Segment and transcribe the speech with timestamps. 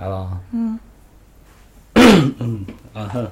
[0.00, 0.40] 来了啊。
[0.50, 0.78] 嗯
[1.94, 3.28] 嗯啊哼。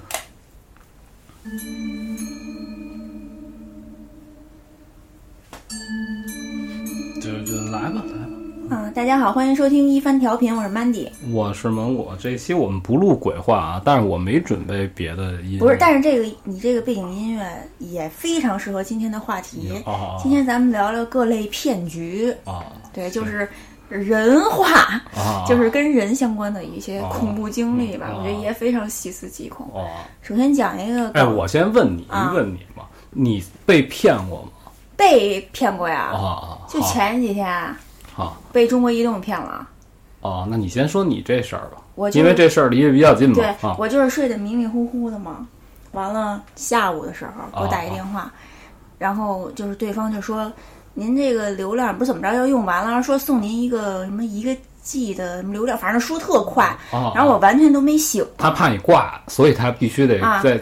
[7.21, 8.77] 就就来吧，来吧。
[8.77, 11.09] 啊，大家好，欢迎收听一番调频，我是 Mandy。
[11.31, 15.59] 我是芒果，这期我们不录鬼话啊，但是我没准备别的音乐。
[15.59, 17.45] 不是，但是这个你这个背景音乐
[17.81, 19.83] 也非常适合今天的话题。
[19.85, 23.49] 啊今天咱们聊聊各类骗局，啊对，就是
[23.99, 29.69] 人话，啊，就是跟人相关的一些恐怖经历吧，啊我觉得也非常细思极恐。
[29.75, 29.87] 哦，
[30.23, 32.33] 首先讲一个，哎，我先问你啊。
[32.35, 34.49] 问你嘛，你被骗过吗？
[34.97, 36.13] 被骗过呀，
[36.69, 37.77] 就前几天
[38.15, 38.37] 好。
[38.53, 39.69] 被中国移动骗了。
[40.21, 43.77] 哦，那你先说你这事儿吧，我就因为这事儿离得比较近嘛对、啊。
[43.79, 45.47] 我就是睡得迷迷糊糊的嘛，
[45.93, 48.33] 完了下午的时候给我打一电话，
[48.99, 50.51] 然后就是对方就说
[50.95, 58.27] 您这个流量不是怎么着要用完了，说送您一个什么一个 G 的什么流量，反正说特快，啊，然后我完全都没醒。
[58.37, 60.61] 他怕你挂，所以他必须得啊在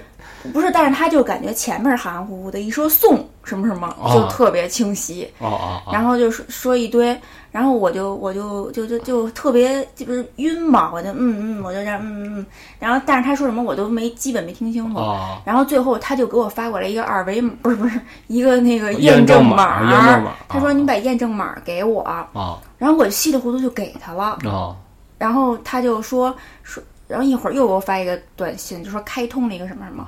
[0.52, 7.18] 不是，但是他就感觉前面含含糊糊的，一说送什么什么哦就特别清晰，哦，然后就说说一堆，
[7.50, 12.46] 然后我就我就就就就特别就是晕嘛，我就嗯嗯，我就这样嗯嗯嗯，
[12.78, 15.40] 然后但是他说什么我都没基本没听清楚，哦。
[15.44, 22.02] 然后最后他就给我发过来一个二维码，不是不是一个那个验证码验证码他说啊你把验证码给我，
[22.34, 22.58] 哦。
[22.78, 24.76] 然后我稀里糊涂就给他了，哦。
[25.18, 30.06] 然后他就说说，然后一会儿又给我发一个短信，就说开通了一个什么什么，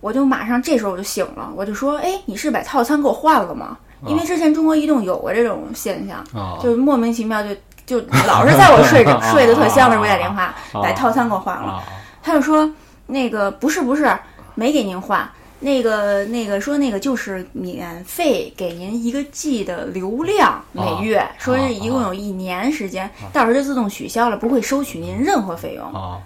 [0.00, 3.78] 我就马上这时候我就醒了，我就说，哎，你是把套餐给我换了吗？
[4.06, 7.50] 因为之前中国移动有过这种现象，哦，就是莫名其妙就
[7.86, 11.72] 就 老是在我睡着睡得特香的时候给我打电话，啊把套餐给我换了。
[11.72, 11.82] 啊
[12.22, 12.70] 他就说
[13.06, 14.10] 那个不是不是，
[14.54, 15.28] 没给您换，
[15.60, 25.84] 那个那个说那个就是免费给您一个 G 的流量每月，说是一共有一年时间，到时候就自动取消了，不会收取您任何费用。
[25.92, 26.18] 啊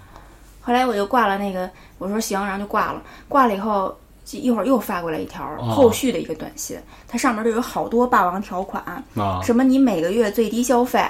[0.61, 3.93] 后来我就挂了那个，我说行，然后就挂了，挂了以后。
[4.37, 8.83] 一会儿又发过来一条哦后续的一个短信，它上面就有好多霸王条款，
[9.15, 9.41] 啊。
[9.43, 11.03] 什么你每个月最低消费，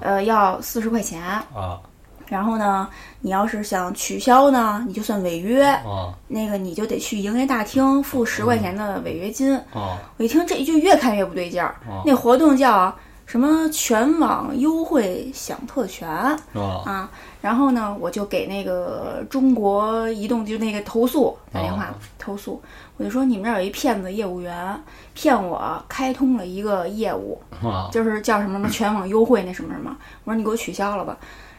[0.00, 1.80] 呃，要四十块钱，啊。
[2.26, 2.88] 然后呢，
[3.20, 6.14] 你要是想取消呢，你就算违约，啊。
[6.26, 9.54] 那个你就得去营业大厅付十块钱的违约金。
[9.72, 9.98] 啊。
[10.16, 12.94] 我一听这就越看越不对劲儿，哦那活动叫
[13.26, 16.38] 什么全网优惠享特权啊
[16.84, 22.62] 啊，然后呢，我就给那个中国移动就那个投诉打电话、哦投诉，
[22.96, 24.78] 我就说你们这儿有一骗子业务员
[25.14, 27.88] 骗我开通了一个业务，啊。
[27.92, 31.16] 就是叫什么什么全网优惠那什么什么，我说你给我取消了吧，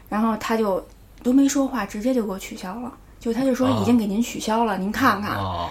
[0.08, 0.84] 然后他就
[1.24, 5.70] 都没说话，直接就给我取消了，就他就说哦已经给您取消了，您看看，啊。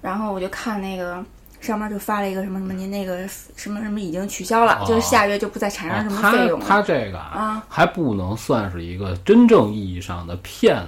[0.00, 1.24] 然后我就看那个
[1.62, 6.66] 上面就发了一个什么什么您那个什么什么已经取消了，哦就是下月就不再产生什么费用了。
[6.68, 10.84] 他他这个啊还不能算是一个真正意义上的骗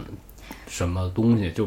[0.67, 1.67] 什么东西，就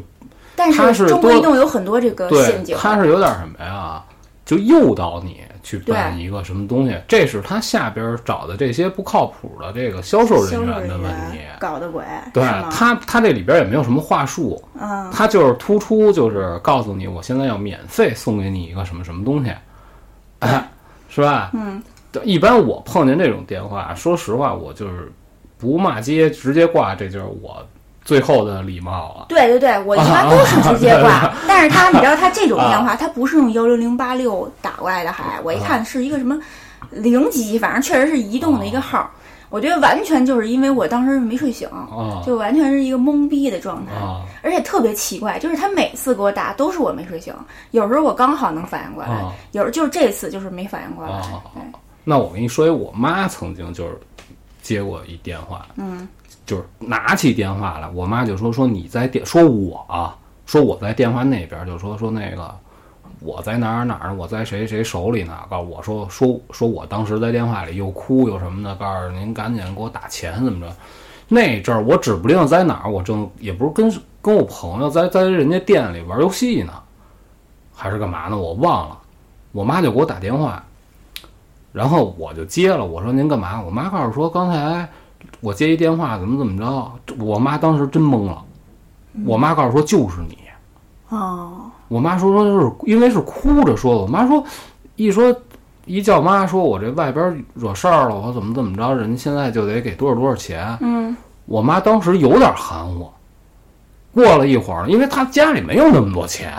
[0.55, 4.03] 但是中国多移动有很多这个陷阱，，他是有点什么呀？
[4.45, 11.39] 就诱导你去办一个什么东西，这是他下边找的这些不靠谱的这个销售人人员的问题。
[11.59, 12.41] 搞的鬼，对？
[12.71, 19.51] 他，他这里边也没有什么话术，嗯，他就是突出就是告诉你，我现在要免费送给你一个什么什么东西，
[20.39, 20.69] 哎，
[21.09, 21.51] 是吧？
[22.23, 25.11] 一般我碰见这种电话，说实话，我就是
[25.57, 27.61] 不骂街，直接挂，这就是我
[28.07, 29.25] 最后的礼貌啊。
[29.27, 36.39] 对对对，我一般都是直接挂， 但是他你知道他这种电啊话，他不是用幺零零八六打过来的，还我一看是一个什么
[36.89, 39.11] 零级，反正确实是移动的一个号。
[39.49, 47.33] 我觉得完全就是因为我当时没睡醒，啊就完全是一个懵逼的状态，啊而且特别奇怪，就是他每次给我打都是我没睡醒，
[47.71, 49.33] 有时候我刚好能反应过来，啊！
[49.51, 51.11] 有时候就是这次就是没反应过来。
[51.11, 51.41] 啊
[52.03, 53.97] 那我跟你说一，我妈曾经就是
[54.61, 56.07] 接过一电话，嗯，
[56.47, 62.49] 就是拿起电话来，我妈就说说你在电，说我啊，说我在电话那边，就说说那个
[63.19, 65.37] 我在哪儿哪儿，我在谁谁手里呢？
[65.49, 70.73] 告诉我说说说我当时在电话里又哭又什么的，告诉您赶紧给我打钱怎么着？
[71.27, 76.71] 那阵儿我指不定在哪儿，我正也不是跟跟我朋友在在人家店里玩游戏呢，
[77.75, 78.37] 还是干嘛呢？
[78.37, 78.97] 我忘了。
[79.51, 80.63] 我妈就给我打电话，
[81.73, 83.61] 然后我就接了，我说您干嘛？
[83.61, 84.87] 我妈告诉说刚才
[85.39, 86.91] 我接一电话，怎么怎么着？
[87.19, 88.43] 我妈当时真懵了，
[89.25, 90.37] 我妈告诉说就是你。
[91.09, 94.43] 哦，我妈说说就是因为是哭着说的，我妈说
[94.95, 95.33] 一说
[95.85, 100.77] 一叫妈说我这外边惹事儿了，我怎么怎么着，人家现在就得给多少多少钱。
[100.81, 101.15] 嗯，
[101.45, 103.09] 我妈当时有点含糊。
[104.13, 106.51] 过了一会儿，因为她家里没有那么多钱，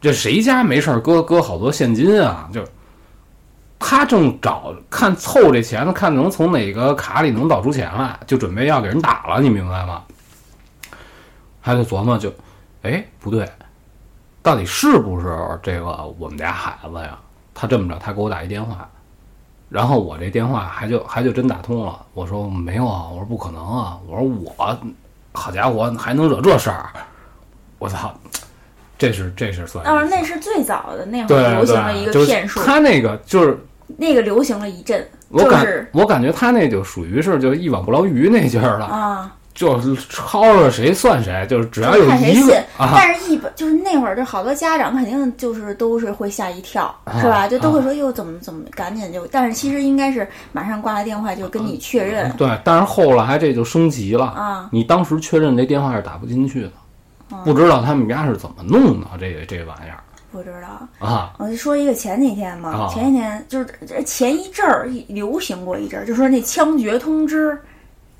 [0.00, 2.48] 这谁家没事儿搁搁好多现金啊？
[2.52, 2.62] 就
[3.86, 10.02] 他正找看凑这钱呢，看能从哪个卡里能倒出钱来，就准备要给人打了，你明白吗？
[11.62, 12.32] 他就琢磨就，
[12.80, 13.46] 哎，不对，
[14.42, 15.86] 到底是不是这个
[16.18, 17.18] 我们家孩子呀？
[17.52, 18.88] 他这么着，他给我打一电话，
[19.68, 22.06] 然后我这电话还就还就真打通了。
[22.14, 24.78] 我说没有啊，我说不可能啊，我说我，
[25.34, 26.88] 好家伙，还能惹这事儿？
[27.78, 28.14] 我操！
[28.96, 33.58] 这是这是算哦，那是最早的那会儿流行的一个骗术，他那个就是
[33.96, 42.56] 那个流行了一阵，我感、就是我感觉他那就属于是就一网不捞鱼那劲儿了，啊，就是抄着谁算谁，就是只要有看谁信一个。
[42.76, 47.46] 啊，但是一本就是那会儿，就好多家长肯定就是都是会吓一跳，是吧？
[47.46, 52.30] 就都会说哟怎么怎么，赶紧就，但是其实应该是马上挂了电话就跟你确认。
[52.32, 56.72] 对，但是后来这就升级了，啊，你当时确认这电话是打不进去的，
[57.30, 59.98] 哦不知道他们家是怎么弄的这个这玩意儿
[60.42, 61.06] 不知道。
[61.06, 61.34] 啊。
[61.38, 62.88] 我就说一个前几天嘛，啊。
[62.92, 63.68] 前几天就是
[64.04, 67.56] 前一阵儿流行过一阵儿，就说那枪决通知，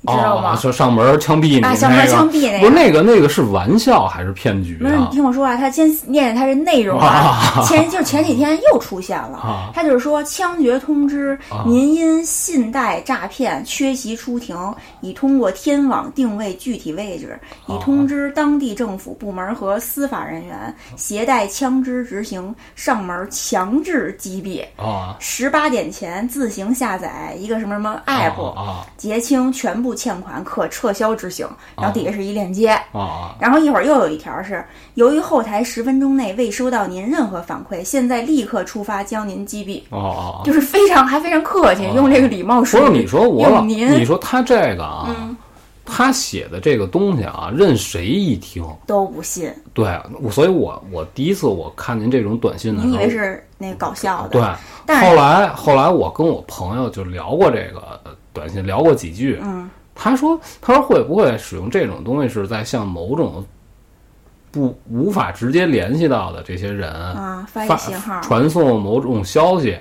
[0.07, 0.55] 你知道啊，吗？
[0.55, 2.59] 说上门枪毙你啊，上门个，枪毙那个。
[2.59, 5.09] 不是那个那个是玩笑还是骗局不是，你啊？
[5.11, 7.63] 听我说啊，他先念念他这内容啊。
[7.65, 14.55] 前就是前几天又出现了， 啊他就是说枪决通知啊，您因信贷诈骗缺席出庭，
[15.01, 24.63] 已通过天网定位具体位置，已啊通知当地政府部门和司法人员携带枪支执行上门强制击毙。
[24.81, 31.47] 啊十八点前自行下载一个什么什么 app，、啊结清全部欠款，可撤销执行。
[31.77, 32.77] 然后底下是一链接，
[33.39, 34.63] 然后一会儿又有一条是，
[34.95, 40.43] 由于后台十分钟内未收到您任何反馈，现在立刻出发将您击毙！
[40.43, 42.81] 就是非常还非常客气，用这个礼貌说。
[42.81, 45.35] 不是你说我老，您你说他这个啊，嗯
[45.87, 49.87] 他写的这个东西啊，任谁一听，都不信，对，
[50.31, 54.29] 所以我我第一次我看您这种短信的时候，你以为是那搞笑的？
[54.29, 54.41] 对，
[54.83, 63.43] 但后来后来我跟我朋友就聊过这个呃短信，聊过几句，嗯，他说他说会不会使用这种东西是在向某种
[64.51, 68.21] 不无法直接联系到的这些人啊，发一发信号。
[68.21, 69.77] 传送某种消息，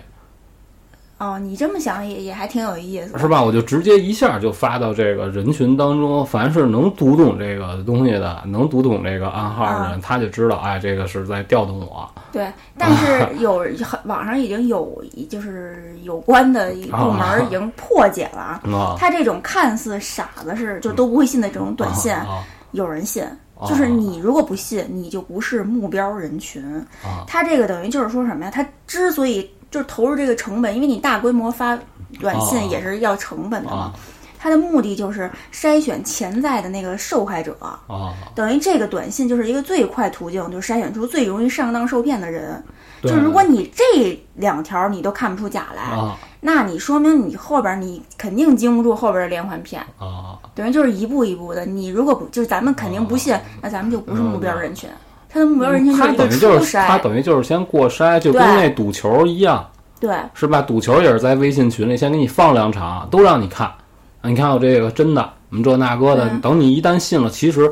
[1.19, 3.43] 哦，你这么想也也还挺有意思，是吧？
[3.43, 12.09] 我就直接一下就发到这个人群当中，凡是能读懂这个东西的，能读懂这个暗号的人，啊他就知道，哎，这个是在调动我。
[12.33, 18.61] 对，但是 有很网上已经有就是有关的部门已经破解了啊。
[18.65, 23.23] 啊，他这种看似傻子是就都不会信的这种短信，啊有人信。
[23.23, 23.39] 啊
[23.69, 26.61] 就是你如果不信，你就不是目标人群。
[27.05, 28.51] 啊他这个等于就是说什么呀？
[28.51, 31.77] 他之所以就是投入这个成本，因为你大规模发
[32.21, 33.77] 短啊信也是要成本的嘛。
[33.77, 33.93] 啊
[34.39, 38.13] 他的目的就是筛选潜在的那个受害者，啊！
[38.35, 42.63] 等于这个短信就是一个最快途径，就是筛选出最容易上当受骗的人。
[43.03, 49.81] 就是如果你这两条你都看不出假来，啊那你说明你后边你肯定经不住后边的连环骗。
[49.99, 51.65] 啊，等于就是一步一步的。
[51.65, 54.91] 你如果不就是咱们肯定不信，那咱们就不是目标人群。
[55.35, 60.63] 他等于就是他，等于就是先过筛，就跟那赌球一样，对是吧？
[60.63, 63.67] 赌球也是在微信群里先给你放两场，都让你看。
[63.67, 67.71] 啊你看我这个真的，我们这那个的，嗯等你一旦信了，其实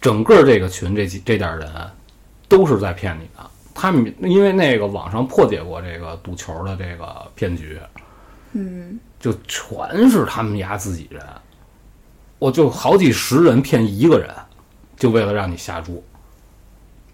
[0.00, 1.68] 整个这个群这几这点人
[2.48, 3.50] 都是在骗你的。
[3.74, 7.80] 他们因为那个网上破解过这个赌球的这个骗局，
[8.52, 11.20] 嗯，就全是他们家自己人，
[12.38, 14.28] 我就好几十人骗一个人，
[14.96, 16.04] 就为了让你下注。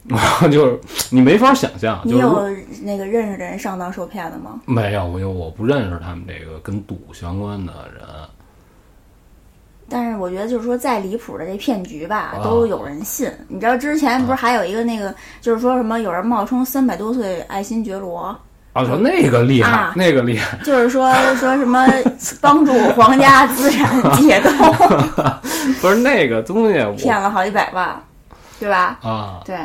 [0.51, 0.79] 就是
[1.11, 4.61] 你没法想象，你就是有那个认识的人上当受骗的吗？
[4.67, 8.05] 没有，因为我不认识他们这个跟赌相关的人。
[9.89, 13.31] 但是我觉得就是说再离谱的这骗局吧，啊都有人信。
[13.47, 18.37] 你知道之前不是还有一个那个，就是说什么有人冒充三百多岁爱新觉罗，
[18.73, 21.87] 啊，说那个厉害，啊那个厉害，就是说说什么
[22.43, 24.53] 帮助皇家资产解冻，
[25.81, 27.97] 不是那个东西骗了好几百万，
[28.59, 28.99] 对吧？
[29.03, 29.57] 啊对，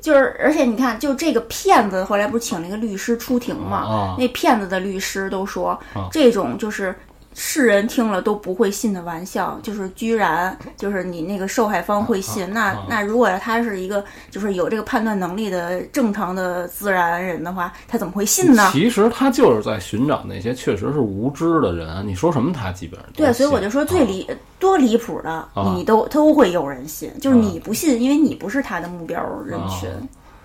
[0.00, 3.78] 就是而且你看，就这个骗子后来不是请了一个律师出庭嘛？
[3.78, 6.94] 啊那骗子的律师都说，啊这种就是
[7.42, 12.46] 世人听了都不会信的玩笑，就是居然就是你那个受害方会信。
[12.52, 18.68] 那啊那如果他是一个就是有这个判断能力的正常的自然人的话，他怎么会信呢？
[18.70, 22.06] 其实他就是在寻找那些确实是无知的人。
[22.06, 24.28] 你说什么，他基本上都对，所以我就说最离、
[24.58, 29.88] 多离谱的，啊你都都会有人信，就是你不信，因为你不是他的目标人群。
[29.88, 29.96] 啊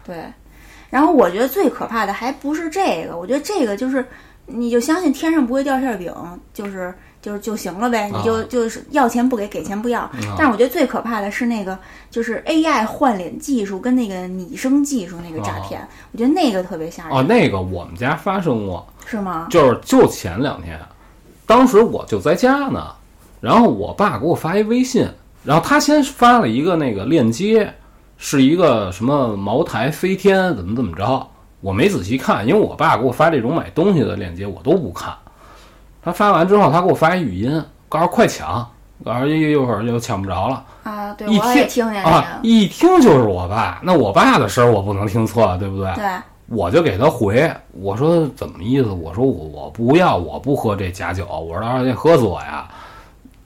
[0.05, 0.23] 对，
[0.89, 4.05] 然后我觉得最可怕的还不是这个，我觉得这个就是，
[4.47, 6.13] 你就相信天上不会掉馅饼，
[6.53, 10.09] 就是就是就行了呗，你就就是要钱不给，给钱不要。
[10.37, 11.77] 但是我觉得最可怕的是那个
[12.11, 17.17] 就是 AI 换脸技术跟那个拟声技术那个诈骗，我觉得那个特别吓人。
[17.17, 19.47] 哦，那个我们家发生过，是吗？
[19.49, 20.79] 就是就前两天，
[21.47, 22.87] 当时我就在家呢，
[23.41, 25.07] 然后我爸给我发一微信，
[25.43, 27.73] 然后他先发了一个那个链接，
[28.17, 31.27] 是一个什么茅台飞天怎么怎么着，
[31.65, 35.11] 我没仔细看，因为我爸给我发这种买东西的链接我都不看。
[36.03, 38.63] 他发完之后，他给我发一语音，告诉快抢，
[39.03, 40.63] 告诉一一会儿就抢不着了。
[40.83, 45.91] 啊，对，一我也听啊，一听就是我爸，那我爸的声儿我不能听错，对不对？
[45.95, 46.05] 对，
[46.49, 48.91] 我就给他回，我说怎么意思？
[48.91, 52.67] 我说我我不要，我不喝这假酒，我说到时候喝死我呀！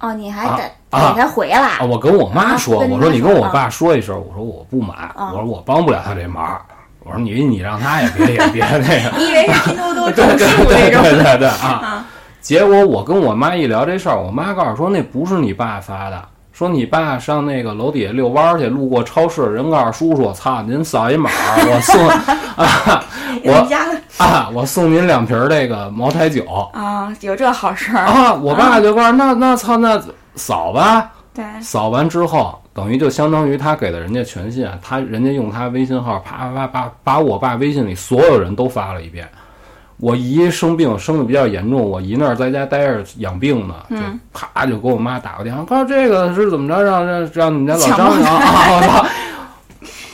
[0.01, 1.65] 哦，你还啊得啊给他回了。
[1.65, 6.61] 啊，我跟我妈说，我说你跟我爸说一声，我说我不买，啊我说我帮不了他这忙，
[7.09, 11.01] 我说你你让他也别也别那个，你以为是拼多多种对对树对这种？
[11.01, 11.67] 对对对 啊！
[11.83, 12.05] 啊
[12.39, 16.23] 结果我跟我妈一聊这事儿，我妈告诉说那不是你爸发的，
[16.53, 22.07] 说你爸上那个楼底下遛弯儿去，路过超市，人告诉叔叔，操，您扫一码儿，我送
[22.55, 23.03] 啊
[23.43, 28.05] 我啊，我送您两瓶儿这个茅台酒啊，有这好事儿。
[28.05, 28.33] 啊。
[28.33, 30.01] 我爸就告诉那那操那
[30.35, 39.27] 扫吧，对，扫完之后，等于就相当于他给了人家权限，他人家用他微信号啪啪啪把把我爸微信里所有人都发了一遍。
[39.97, 43.97] 我姨生病生的比较严重，我姨那儿在家待着养病呢，就
[44.31, 48.07] 啪就给我妈打个电话，告诉这个是怎么着，让让让你们家老张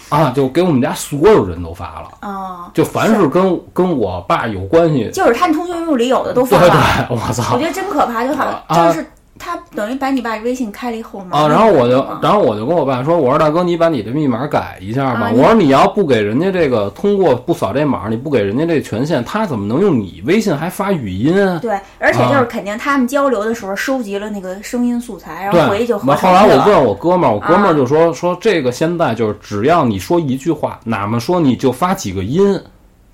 [0.09, 6.67] 啊 就给我们家所有人都发了，哦，就凡是跟跟我爸有关系，就是他通讯录里有的都发了。
[6.67, 7.59] 对，我我操。
[7.59, 9.05] 觉得真可怕，就好像就是
[9.37, 11.47] 他等于把你爸微信开了一后门啊！
[11.47, 15.27] 然后我就啊，然后我就跟我爸说，我说大哥，你把你的密码改一下吧。
[15.27, 21.59] 啊我说你要不给人家这个通过不扫这码，你不给人家这权限，他怎么能用你微信还发语音啊？
[21.61, 26.05] 对，而且就是肯定他们交流的时候收集了那个声音素材，然后回去，就后。
[26.35, 32.59] 来我问我哥们儿，我哥们啊儿就说说这个现在就是只要你说一句话，哪怕说你就发几个音，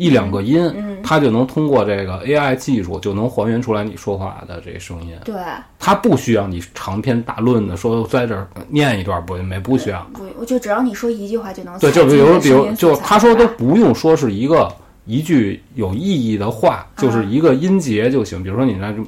[0.02, 5.16] 一两个音，嗯他就能通过这个 AI 技术就能还原出来你说话的这声音。
[5.24, 5.36] 对，
[5.80, 10.00] 它不需要你长篇大论的说在这儿念一段不没不需要。
[10.14, 14.68] 不，我就只要你说一句话就能对，就比如，比如，就他说都不用说是一个
[15.06, 18.42] 一句有意义的话，就是一个音节就行。
[18.42, 19.04] 比如说你那就，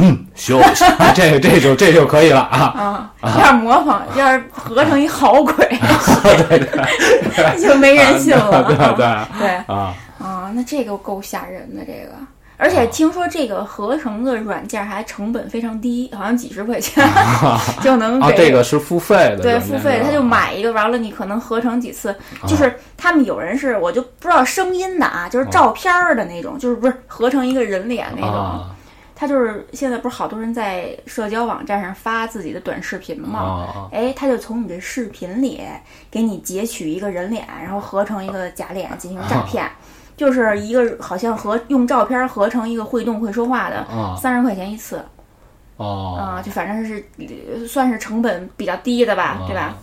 [0.00, 0.84] 嗯，休息，
[1.14, 3.12] 这个这就这就可以了啊。
[3.20, 5.54] 啊，要是模仿，要是合成一好鬼，
[7.60, 8.64] 就没人性了。
[8.64, 9.06] 对对对
[9.38, 12.12] 对啊，啊，那这个够吓人的，这个。
[12.56, 17.04] 而且听说这个合成的软件还成本非常低，好像几十块钱
[17.82, 22.14] 就能啊，这个是付费的，对付费，他就买一个，完了你可能合成几次，
[22.46, 28.70] 就是他们有人是我就不知道声音的啊，就是照片儿的那种，就是不是合成一个人脸那种，啊。
[29.16, 33.38] 他就是现在不是好多人在社交网站上发自己的短视频嘛？
[33.38, 33.88] 啊。
[33.92, 35.60] 哎，他就从你这视频里
[36.10, 39.70] 给你截取一个人脸，然后合成一个假脸进行诈骗，
[40.16, 44.16] 就是一个好像合用照片合成一个会动会说话的，啊。
[44.20, 45.02] 三十块钱一次。
[45.76, 46.16] 哦。
[46.18, 49.62] 啊、就反正是呃算是成本比较低的吧，对吧？
[49.62, 49.76] 啊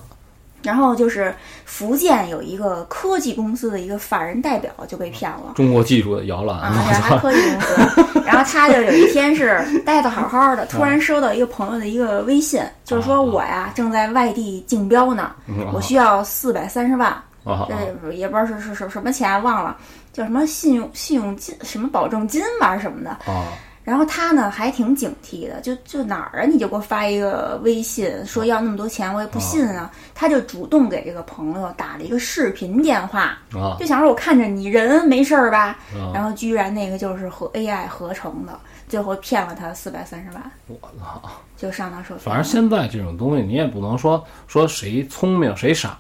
[0.63, 1.33] 然后就是
[1.65, 5.53] 福建有一个科技公司的一个法人代表就被骗了。
[5.55, 8.21] 中国技术的摇篮，啊，科技公司。
[8.23, 15.31] 然后他就有一天是待的好好的，突然收到一个朋友的一个微信，就是说我呀正在外地竞标呢，
[15.73, 17.11] 我需要四百三十万，
[17.43, 19.77] 啊这也不知道是是什什么钱，忘了，
[20.13, 23.10] 叫什么信用信用金什么保证金吧什么的。
[23.31, 23.45] 啊
[23.83, 26.45] 然后他呢还挺警惕的，就就哪儿啊？
[26.45, 29.91] 你就给我发一个微信说要那么多钱，我也不信啊。
[30.13, 36.11] 他就主动给这个朋友打了一个视频电话，啊就想说我看着你人没事儿吧，啊！
[36.13, 41.21] 然后居然那个就是和 AI 合成的，最后骗了他四百三十万，我操！
[41.57, 42.19] 就上当受骗。
[42.19, 45.97] 反正现在这种东西你也不能说说谁聪明谁傻，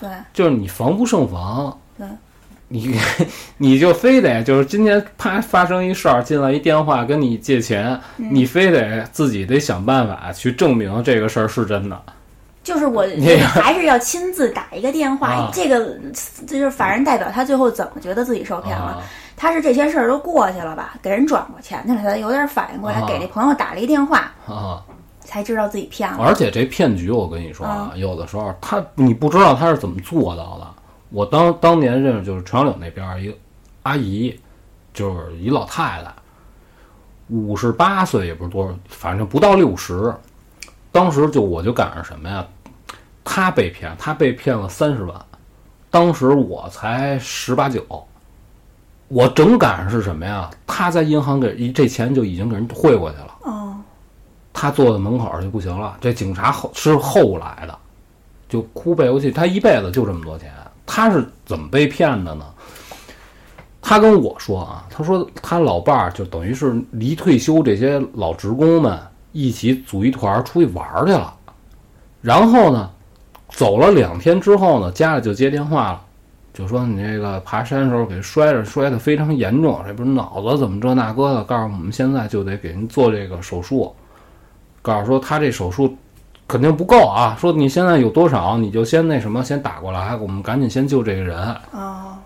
[0.00, 1.76] 对就是你防不胜防。
[1.96, 2.06] 对，
[2.72, 2.96] 你
[3.58, 12.00] 你就非得就是今天啪发生一事儿，进来一电话跟你借钱，嗯你非得自己得想办法去证明这个事儿是真的。
[12.62, 15.28] 就是我你 还是要亲自打一个电话。
[15.28, 15.96] 啊这个
[16.46, 18.84] 这就是法人代表，他最后怎么觉得自己受骗了？
[18.84, 19.02] 啊
[19.36, 24.80] 他是这些事儿都过去了吧，给人转过钱去了，他有点反应过来，啊给那朋友打了一电话，啊！
[25.24, 26.18] 才知道自己骗了。
[26.20, 30.66] 而且这骗局，我跟你说啊，有的时候他你不知道他是怎么做到的。
[31.10, 33.34] 我当当年认识就是长岭那边儿一个
[33.82, 34.38] 阿姨，
[34.94, 36.14] 就是一老太太，
[37.28, 40.14] 五十八岁也不是多少，反正不到六十。
[40.92, 42.46] 当时就我就赶上什么呀？
[43.24, 45.20] 她被骗，她被骗了三十万。
[45.90, 47.84] 当时我才十八九，
[49.08, 50.50] 我正赶上是什么呀？
[50.66, 53.36] 她在银行给这钱就已经给人汇过去了。
[53.42, 53.76] 哦，
[54.52, 55.96] 他坐在门口就不行了。
[56.00, 57.78] 这警察后是后来的，
[58.48, 60.52] 就哭背过去，她一辈子就这么多钱，
[60.92, 62.44] 他是怎么被骗的呢？
[63.80, 68.98] 他跟我说啊，他说他老伴儿就等于是离退休这些老职工们
[69.30, 71.32] 一起组一团出去玩去了，
[72.20, 72.90] 然后呢，
[73.50, 76.02] 走了两天之后呢，家里就接电话了，
[76.52, 83.94] 就说你这个爬山时候给摔着，摔得非常严重，这不是脑子怎么这那个的，告诉我们现在就得给您做这个手术，
[84.82, 85.96] 告诉说他这手术
[86.50, 91.38] 肯定不够啊，说你现在有多少你就先那什么先打过来，我们赶紧先救这个人。
[91.70, 92.18] 哦，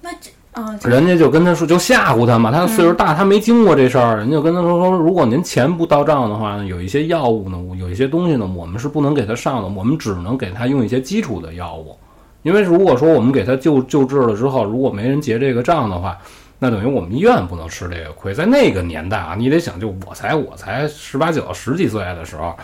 [0.00, 2.50] 那这哦，这人家就跟他说，就吓唬他嘛。
[2.50, 11.96] 他岁数大，他没经过这事儿，人就跟他说说，如果您钱不到账的话呢，有一些药物呢，有一些东西呢，我们是不能给他上的，我们只能给他用一些基础的药物。
[12.42, 16.18] 因为如果说我们给他救救治了之后，如果没人结这个账的话，
[16.58, 18.34] 那等于我们医院不能吃这个亏。
[18.34, 22.56] 在那个年代啊，你得想，就我才我才十八九、十几岁的时候，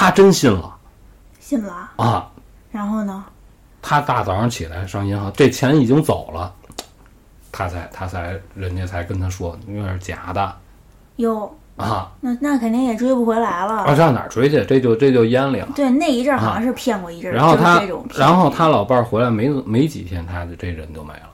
[0.00, 0.74] 他真信了
[1.38, 1.90] 信了。
[1.96, 2.26] 啊。
[2.70, 3.22] 然后呢？
[3.82, 6.52] 他大早上起来上银行，这钱已经走了，
[7.52, 10.56] 他才他才人家才跟他说那是假的
[11.16, 13.82] 哟，啊那那肯定也追不回来了。
[13.82, 14.64] 啊，上哪儿追去？
[14.64, 15.66] 这就这就烟领。
[15.74, 21.30] 对，那一阵儿好像是骗过一阵儿，就是然后他然后他老伴儿回来没没几天，他就这人就没了。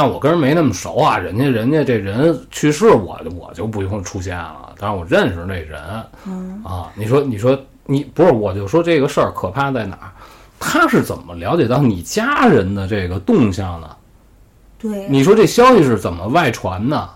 [0.00, 4.72] 但我跟人没那么熟啊，人家人家这人去世我，我就不用出现了。
[4.78, 5.80] 但是我认识那人，
[6.24, 10.12] 嗯啊，你说你说你不是，我就说这个事儿可怕在哪儿？
[10.60, 13.90] 他是怎么了解到你家人的这个动向呢？
[14.78, 17.10] 对，你说这消息是怎么外传的？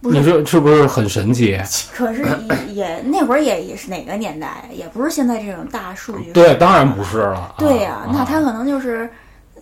[0.00, 1.60] 你说是不是很神奇？
[1.92, 2.22] 可是
[2.68, 4.70] 也也那会儿也也是哪个年代？
[4.72, 6.32] 也不是现在这种大数据。
[6.32, 7.54] 对，当然不是了。
[7.58, 9.06] 对呀、啊那他可能就是，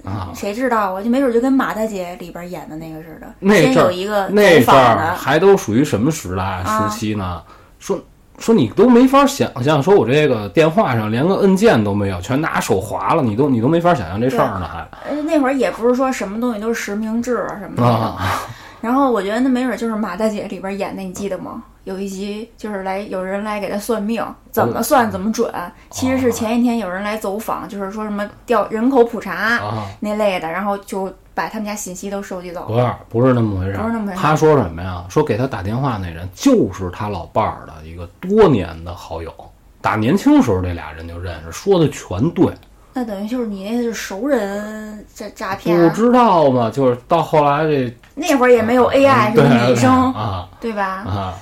[0.04, 1.02] 啊，谁知道啊？
[1.02, 7.42] 就没准就跟马大姐里边演的那个似的，那先阵儿有一个那阵儿，还都属于什么时代啊时期呢？
[7.78, 7.99] 说
[8.38, 17.85] 说你都没法想象，说我这个电话上连个按键都没有，全拿手划了，你都你都没法想象这事儿呢，还呃那会儿也不是说什么东西都是实名制啊什么的。
[17.85, 18.40] 啊
[18.80, 21.62] 然后我觉得那没准就是马大姐里边演的，你记得吗？
[21.84, 25.52] 有一集就是来有人来给他算命，怎么算怎么准。
[25.90, 29.86] 其实是前一天有人来走访，就是说什么调人口普查啊！
[30.00, 33.21] 那类的，然后就把他们家信息都收集走了不。
[33.21, 35.04] 是不是那么回事儿，不是那么回事儿他说什么呀？
[35.08, 39.32] 说给他打电话那人就是他老伴儿的一个多年的好友，
[39.80, 42.52] 打年轻时候这俩人就认识，说的全对。
[42.95, 50.84] 那等于就是你那是熟人诈诈不骗啊，知道嘛，就是到后来这那会儿也没有 AI 什对么拟声，啊对吧？
[51.06, 51.34] 啊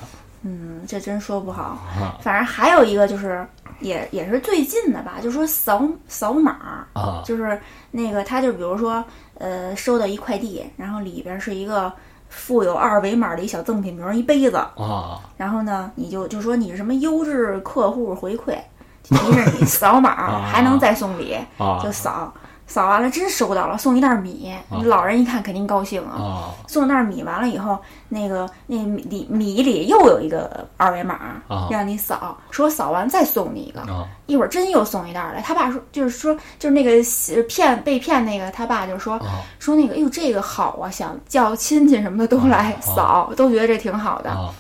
[0.43, 1.63] 嗯，这真说不好。
[1.99, 2.19] 啊。
[2.23, 3.47] 反正还有一个就是，
[3.81, 7.23] 也也是最近的吧，就说扫扫码，啊。
[7.25, 9.05] 就是那个他就比如说，
[9.39, 11.93] 呃，收到一快递，然后里边是一个
[12.29, 15.21] 附有二维码的一小赠品，比如说一杯子，啊。
[15.37, 18.57] 然后呢，你就就说你是什么优质客户回馈，
[19.03, 20.49] 提示你扫码啊。
[20.51, 21.81] 还能再送礼，啊。
[21.83, 22.33] 就扫。
[22.71, 24.55] 扫完了，真收到了，送一袋米。
[24.71, 24.79] 啊。
[24.85, 26.15] 老人一看肯定高兴啊。
[26.15, 26.55] 啊。
[26.69, 27.77] 送袋米完了以后，
[28.09, 31.67] 那个那米里米里又有一个二维码，啊。
[31.69, 33.81] 让你扫，说扫完再送你一个。
[33.81, 34.07] 啊。
[34.27, 36.93] 一会儿真又送一袋儿来，他爸说，就是说，就是那个
[37.35, 39.43] 呃骗被骗那个，他爸就说啊。
[39.59, 44.55] 说那个，哎呦这个好啊，想叫亲戚什么的都来扫，都觉得这挺好的，啊。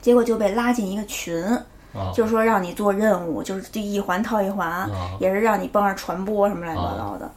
[0.00, 1.44] 结果就被拉进一个群，
[1.92, 7.30] 啊就是说让你做任务，就是这一环套一环，啊也是让你帮着传播什么乱七八糟的。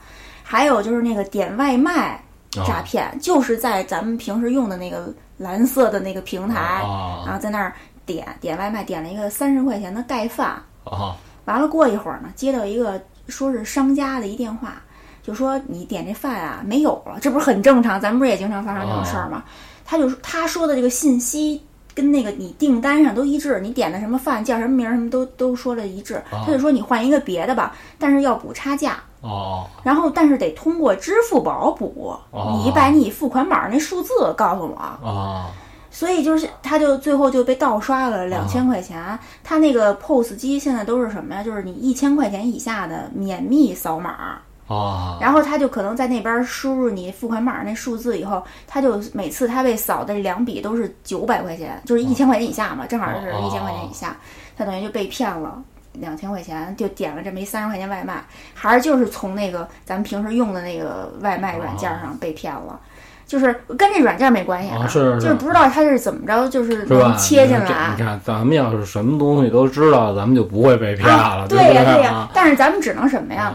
[0.43, 2.13] 还有就是那个点外卖
[2.57, 7.73] 啊诈骗，就是在咱们平时用的那个蓝色的那个平台，然啊后在那儿
[8.05, 10.61] 点点外卖，点了一个三十块钱的盖饭。
[10.83, 14.75] 啊完了，过一会儿呢，接到一个说是商家的一电话，
[15.21, 17.99] 就说你点这饭啊没有了，这不是很正常？
[17.99, 19.43] 咱们不是也经常发生这种事儿吗？
[19.85, 21.61] 他就说他说的这个信息
[21.95, 28.97] 跟那个你订单上都一致，你点的什么饭叫什么名儿什么都都说了一致，啊他就说你换一个别的吧，但是要补差价。
[29.21, 29.65] 哦。
[29.83, 32.61] 然后，但是得通过支付宝补，哦。
[32.63, 34.75] 你把你付款码那数字告诉我，
[35.07, 35.51] 啊
[35.95, 39.17] 所以就是，他就最后就被盗刷了两千块钱。
[39.43, 41.43] 他那个 POS 机现在都是什么呀？
[41.43, 54.15] 就是你一千块钱以下的免密扫码，啊然后他就可能在那边输入你付款码那数字以后，他就每次他被扫的两笔都是九百块钱，就是一千块钱以下嘛，正好是一千块钱以下，
[54.57, 55.61] 他等于就被骗了。
[55.99, 62.79] 两千块钱就点了这么一三十块钱外卖，还是就是从那个咱们平时用的那个外卖软件上被骗了，
[63.27, 66.83] 就是跟这软件没关系啊是就是不知道他是怎么着，就是？
[66.87, 68.03] 能切进来你。
[68.03, 72.29] 看，咱们要是什么东西都知道，咱们就不会被骗了，啊，对对呀、对呀、啊？
[72.33, 73.53] 但是咱们只能什么呀？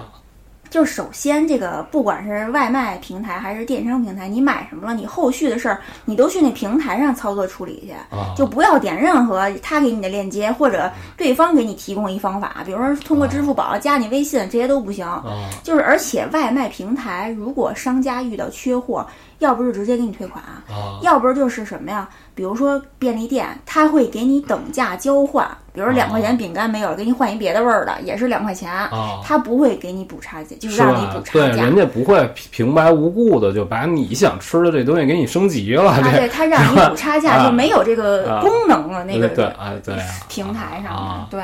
[0.71, 8.35] 就是首先这个不管是外卖平台还是电商平台，你买什么了，你后续的事儿你都去那平台上操作处理去，啊。
[8.37, 15.07] 就不要点任何他给你的链接或者对方给你提供一方法，比如说通过支付宝加你微信，这些都不行。
[15.07, 15.25] 啊。
[15.63, 19.07] 就是而且外卖平台如果商家遇到缺货，
[19.39, 22.09] 要不是直接给你退款，啊要不然就是什么呀？
[22.35, 31.21] 比如说便利店，他会给你等价交换，比如说两块钱饼干没有了，给你换一别的味儿的，也是两块钱，啊，他不会给你补差价，就是是让你补？
[31.25, 31.77] 差价人。
[31.77, 39.05] 家不会平平白无故的就把你想吃的这东西给你升级了，啊，对他让你补差价， 啊就没有这个啊功能了。
[39.05, 41.41] 那个对对哎对啊平台上啊，对，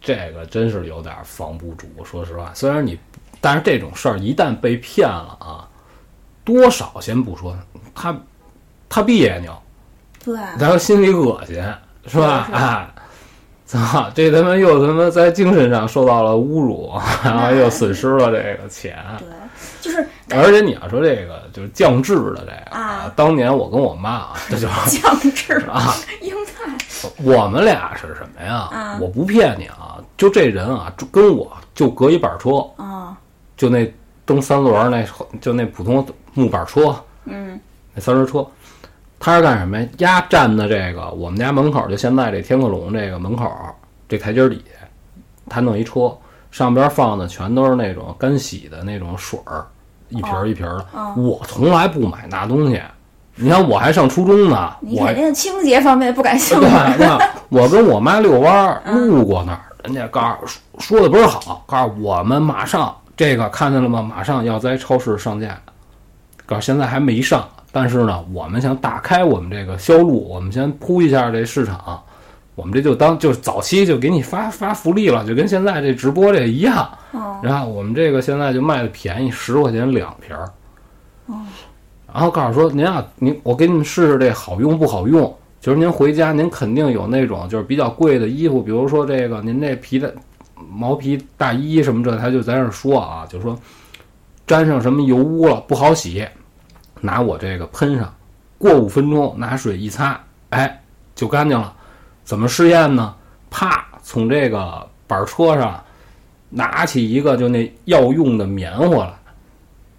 [0.00, 1.86] 这个真是有点防不住。
[2.04, 2.98] 说实话，虽然你，
[3.40, 5.67] 但是这种事儿一旦被骗了啊，
[6.48, 7.54] 多少先不说，
[7.94, 8.18] 他
[8.88, 9.52] 他别扭，
[10.24, 11.56] 对，然后心里恶心，
[12.06, 12.46] 是吧？
[12.46, 12.88] 是是哎，
[13.66, 16.90] 操，这他妈又他妈在精神上受到了侮辱，
[17.22, 18.96] 然后又损失了这个钱。
[19.18, 19.28] 对，
[19.82, 28.70] 就是而且你要说这个就是降智的这个啊当年我跟我妈啊，这就是 降智啊，英泰我们俩是什么呀？
[28.72, 33.14] 啊我不骗你啊，就这人啊，就跟我就隔一板车，啊，
[33.54, 33.92] 就那
[34.28, 35.02] 蹬三轮儿那，
[35.40, 37.58] 就那普通木板车，嗯
[37.94, 38.46] 那三轮车，
[39.18, 39.88] 他是干什么呀？
[39.96, 43.50] 压站的这个我们家门口，就现在这天客隆这个门口
[44.06, 44.86] 这台阶儿底下，
[45.48, 46.14] 他弄一车，
[46.50, 49.66] 上边放的全都是那种干洗的那种水儿，
[50.10, 50.86] 一瓶儿一瓶儿的。
[50.92, 52.78] 哦我从来不买那东西，
[53.34, 56.66] 你看我还上初中呢，我你肯定清洁方面不感兴趣。
[57.48, 64.00] 我跟我妈遛弯儿，嗯路过那儿，人家告诉说的倍儿好，告诉我们马上这个看见了吗？
[64.00, 65.60] 马上要在超市上架，
[66.46, 72.00] 告诉现在还没上，但是呢，我们想打开我们这个销路，我们先铺一下这市场，
[72.54, 76.88] 我们这就当就是早期就给你发发福利了，就跟现在这直播这一样。
[77.10, 80.48] 哦然后我们这个现在就卖的便宜，十块钱两瓶儿。
[81.26, 81.34] 哦
[82.12, 85.36] 然后告诉说您啊，您我给你们试试这好用不好用。
[85.60, 90.14] 就是您回家，您肯定有那种就是比较贵的衣服，比如说这个您这皮的
[90.70, 93.58] 毛皮大衣什么这，他就在那儿说啊，就说
[94.46, 96.26] 沾上什么油污了不好洗，
[97.00, 98.14] 拿我这个喷上，
[98.56, 100.18] 过五分钟拿水一擦，
[100.50, 100.82] 哎，
[101.14, 101.74] 就干净了。
[102.24, 103.14] 怎么试验呢？
[103.50, 105.82] 啪，从这个板车上
[106.50, 109.14] 拿起一个就那要用的棉花来，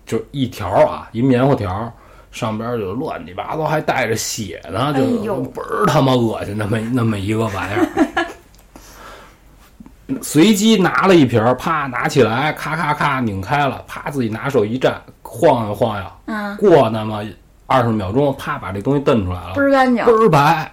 [0.05, 1.91] 就一条啊，一棉花条，
[2.31, 8.08] 上边就乱七八糟，还带着血呢，就倍儿他妈恶心，那么那么一个玩意儿。
[10.21, 17.23] 随机拿了一瓶儿，啪拿起来，咔咔咔拧开了，啪自己拿手一蘸，晃悠晃悠，嗯，过那么
[17.67, 20.11] 二十秒钟，啪把这东西蹬出来了，倍儿干净倍。
[20.11, 20.71] 儿白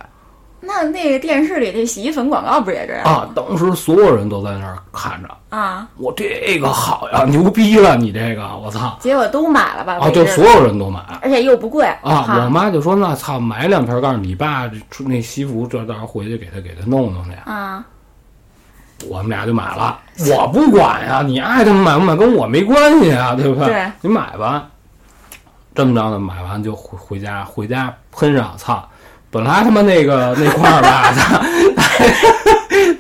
[0.69, 3.29] 那那个电视里那洗衣粉广告不也这样啊！
[3.37, 5.87] 当时所有人都在那儿看着，啊？
[5.97, 7.95] 我这个好呀，牛逼了！
[7.97, 8.99] 你这个，我操！
[9.01, 9.99] 结果都买了吧？
[10.01, 12.43] 啊，就所有人都买而且又不贵啊！
[12.43, 17.31] 我妈就说：“那操，买两瓶，告诉你爸这那西服，这到时候回去给他给他弄弄去。
[17.45, 17.85] 啊，”
[19.09, 19.99] 我们俩就买了，
[20.31, 23.67] 我不管呀，你爱他们买不买跟我没关系啊，对不对？
[23.67, 24.65] 对你买吧。
[25.75, 28.89] 这么着呢，买完就回回家，回家喷上，操！
[29.31, 31.39] 本来他妈那个 那块儿吧，他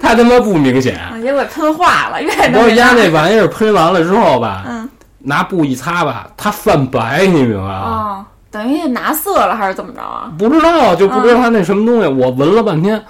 [0.08, 4.86] 他他妈不明显，啊结果喷化了，越不是压弄越大那玩意儿喷完了之后吧，嗯
[5.20, 7.80] 拿布一擦吧，它泛白，你明白吗？
[7.80, 10.30] 哦，等于拿色了还是怎么着啊？
[10.38, 12.06] 不知道，就不知道它那什么东西。
[12.06, 13.02] 我闻了半天，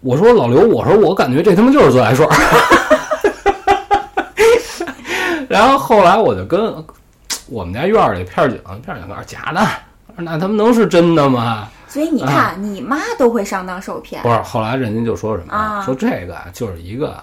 [0.00, 2.34] 我说老刘，我说我感觉这他妈就是自来水儿。
[5.48, 6.84] 然后后来我就跟
[7.48, 9.66] 我们家院儿里片儿警，片儿警告假的，
[10.16, 11.68] 那他们能是真的吗？
[11.88, 15.54] 所以你看，你妈都会上当受骗不是，后来人家就说什么？
[15.54, 17.16] 啊说这个啊就是一个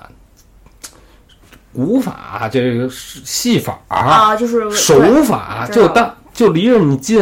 [1.72, 7.22] 古法，这个戏法啊，就是手法，就当就离着你近，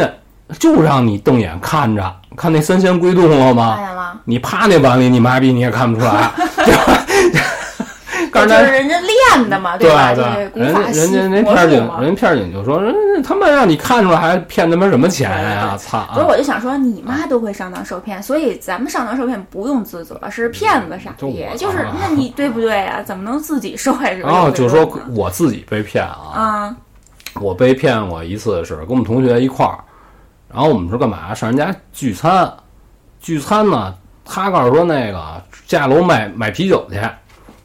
[0.58, 3.76] 就让你瞪眼看着，看那三仙归洞了吗？
[3.76, 4.20] 看见了。
[4.24, 6.30] 你趴那碗里，你妈逼你也看不出来，
[8.34, 10.12] 就是人家练的嘛，对吧？
[10.14, 11.90] 对人家人家那片儿警。
[12.00, 15.70] 人片儿警就说，人家他妈让你看出来，还骗他妈什么钱呀？
[15.76, 16.06] 对操！
[16.14, 23.02] 不是我就想说，你妈都会上当受骗，所以咱们上当受骗不用自责，是骗子傻逼就是啊那你对不对呀？
[23.04, 26.76] 怎么能自己受害者 有然后罪就说我自己被骗啊，啊
[27.40, 29.78] 我被骗过一次，是跟我们同学一块儿，
[30.54, 31.34] 然后我们是干嘛？
[31.34, 32.50] 上人家聚餐，
[33.20, 33.92] 聚餐呢，
[34.24, 37.00] 他告诉说那个下楼买买啤酒去，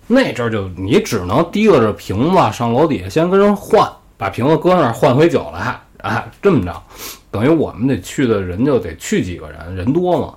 [0.08, 6.82] 那阵儿就你只能提溜着瓶子上楼底下先跟人换，把瓶子搁那儿换回酒来，哎，这么着，
[7.30, 10.34] 等于我们得去的人就得去几个人，人多嘛。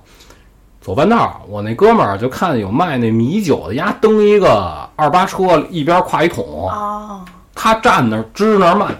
[0.79, 7.25] 走半道儿，我那哥们儿就看见有卖那米酒的，丫蹬一个二八车，一边挎一桶，哦。
[7.55, 8.93] 他站那儿支那儿卖，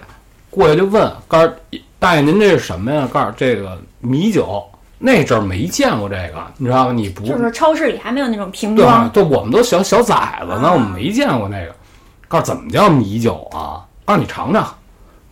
[0.50, 1.52] 过去就问，告诉
[2.04, 3.08] 大爷您这是什么呀？
[3.10, 4.62] 告诉这个米酒，
[4.98, 6.92] 那阵儿没见过这个，你知道吗？
[6.92, 9.08] 你不就是超市里还没有那种瓶装，？
[9.08, 11.74] 对，我们都小小崽子呢，啊我们没见过那个。
[12.28, 13.80] 告诉怎么叫米酒啊？
[14.04, 14.68] 告诉你尝尝，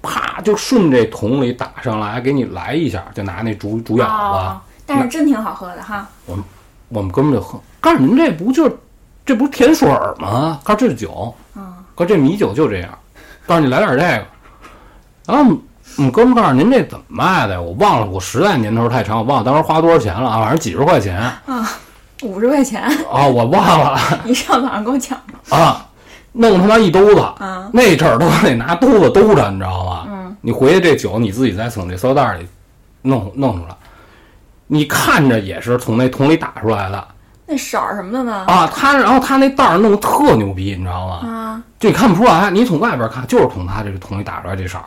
[0.01, 4.39] 啪就顺这桶里打上来，给你来一下，就拿那竹竹舀子。
[4.39, 6.09] 哦，但是真挺好喝的哈。
[6.89, 8.75] 我们哥们儿就喝，告诉您这不就是
[9.27, 10.59] 这不是甜水儿吗？
[10.65, 12.99] 告诉这是酒，嗯，告诉这米酒就这样，
[13.47, 14.27] 告诉你来点这个。
[15.27, 15.55] 然后
[15.96, 17.61] 我们哥们儿告诉您这怎么卖的呀？
[17.61, 21.70] 我忘了，我实在年头太长，我忘了当时花多少钱了啊，反正几十块钱啊
[22.22, 25.57] 五十块钱，啊，我忘了 你上网上给我讲的。
[25.57, 25.87] 啊，
[26.33, 30.07] 弄他妈一兜子，啊那阵儿都得拿兜子兜着，你知道吗？
[30.09, 32.46] 嗯，你回去这酒你自己再从这塑料袋里
[33.02, 33.74] 弄弄出来，
[34.66, 37.09] 你看着也是从那桶里打出来的。
[37.44, 38.44] 那色儿什么的呢？
[38.46, 41.28] 啊，他然后他那袋儿弄得特牛逼，你知道吗？
[41.28, 44.85] 啊，就你看不出来，你从外边看就是从他这个桶里打出来这色儿，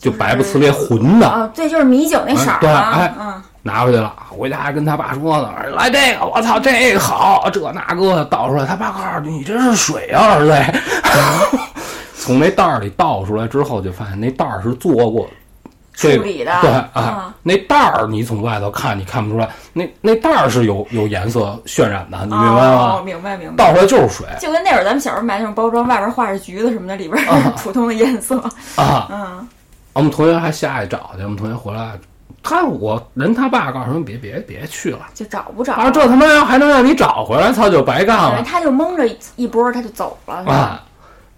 [0.00, 3.14] 就白不呲咧浑的，哦，对，就是米酒那色儿对啊哎。
[3.20, 4.12] 嗯，拿回去了。
[4.30, 8.64] 回家还跟他爸说呢，来这个，我操，这个好，这那个倒出来。
[8.64, 10.56] 他爸告诉你这是水啊，儿子。
[12.16, 15.28] 从那袋儿里倒出来之后，就发现那袋儿是做过
[15.92, 22.96] 处理的对啊啊，那袋儿你从外头看你看不出来，那那袋儿是有有颜色渲染的，你明白吗？
[22.96, 23.56] 哦，明白明白。
[23.62, 28.38] 倒出来就是水就跟那会儿咱们小时候买那种包装，外边画着橘子什么的，里边儿是 普通的颜色。
[28.76, 29.08] 啊。
[29.10, 29.48] 嗯，
[30.00, 31.92] 我们同学还下去找去，我们同学回来，
[32.42, 35.74] 他我人他爸告诉说别别别去了，就找不着。
[35.74, 40.36] 啊，这他妈要还能让你找回来，操就白干了他就蒙着一波，他就走了。
[40.50, 40.82] 啊！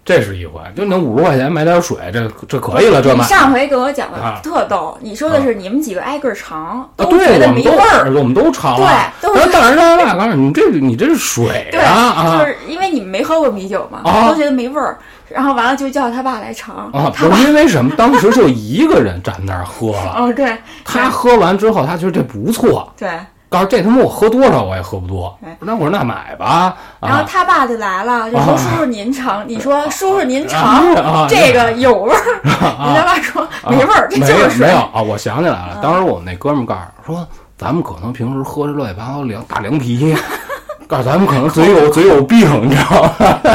[0.05, 4.39] 这是一回，就那五十块钱买点水，这这可以了，这你买上回给我讲的啊。
[4.43, 8.11] 特逗，你说的是你们几个挨个尝，啊，都，觉得没味儿。
[8.13, 11.93] 我们都尝了，对都然后但是他爸告诉你，这你这是水对，啊。
[11.93, 14.29] 啊就是因为你们没喝过米酒嘛，啊。
[14.29, 14.97] 都觉得没味儿，
[15.29, 16.91] 然后完了就叫他爸来尝。
[16.91, 17.09] 啊！
[17.15, 23.09] 不是因为什么，当时就一个人站那儿喝了， 哦，对他喝完之后，他觉得这不错，对，
[23.53, 34.65] 告诉这他妈我喝多少我也喝不多，那我说那买吧，然后啊他爸就来了，就说：“叔叔您尝。”你说：“叔叔您尝啊，这个有味儿。” 人啊家爸说：“没味儿，这就是水。
[34.65, 35.03] 没有啊！
[35.03, 36.73] 我想起来了，当时我们那哥们儿告
[37.05, 40.17] 诉说，咱们可能平时喝这乱七八糟凉大凉皮，
[40.89, 43.13] 告诉咱们可能嘴有 嘴有病，你知道吗？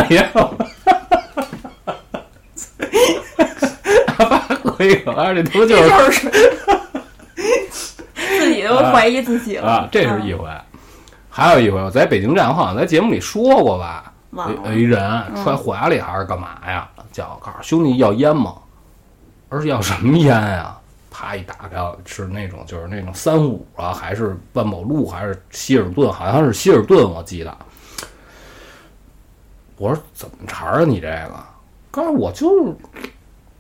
[0.08, 0.54] 然后
[4.16, 6.30] 他爸喝一口，啊，这他妈就这是
[8.68, 10.48] 就是水。”自己都怀疑自己了啊，这是一回。
[11.31, 15.00] 还有一回，我在北京站，我好像在节目里说过吧，有有一人
[15.37, 16.88] 揣怀里还是干嘛呀？
[17.11, 18.54] 叫告诉兄弟要烟吗？
[19.48, 20.76] 而是要什么烟呀？
[21.11, 26.12] 啪一打开是那种就是那种三五啊，还是万宝路，还是希尔顿？
[26.12, 27.57] 好像是希尔顿，我记得。
[29.76, 31.35] 我说怎么茬儿啊你这个？
[31.90, 32.74] 告诉我就是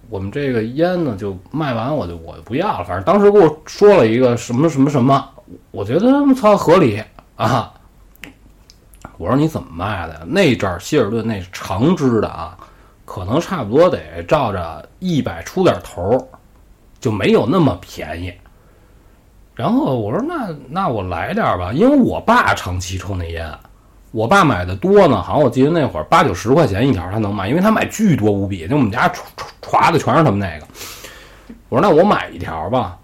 [0.08, 2.84] 我们这个烟呢，就卖完我就我就不要了。
[2.84, 5.28] 反正当时给我说了一个什么什么什么，
[5.70, 7.02] 我觉得操合理
[7.36, 7.72] 啊。
[9.16, 10.24] 我说你怎么卖的？
[10.26, 12.56] 那阵希尔顿那长支的啊，
[13.04, 16.28] 可能差不多得照着一百出点头，
[17.00, 18.32] 就没有那么便宜。
[19.54, 23.52] 然后我说那那我来点吧，因为我爸长期抽那烟，
[24.10, 29.20] 我爸买的多呢，好像我记得那会儿八九十块钱一条他能买，因为他买巨多无比，就我们家歘
[29.60, 30.66] 歘的全是他们那个。
[31.68, 32.96] 我说那我买一条吧，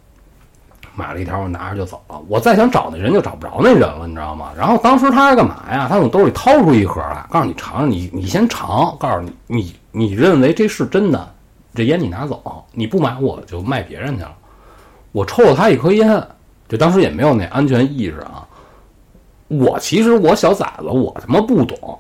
[0.95, 2.19] 买了一条我拿着就走了。
[2.29, 4.51] 我再想找那人就找不着那人了，你知道吗？
[4.57, 5.87] 然后当时他是干嘛呀？
[5.89, 11.35] 他从兜里掏出一盒来，告诉你尝尝，你你先尝，告诉你你你认为这是真的，
[11.75, 14.33] 这烟你拿走，你不买我就卖别人去了。
[15.13, 16.27] 我抽了他一颗烟，
[16.67, 18.47] 就当时也没有那安全意识啊。
[19.49, 21.99] 我其实我小崽子，我他妈不懂，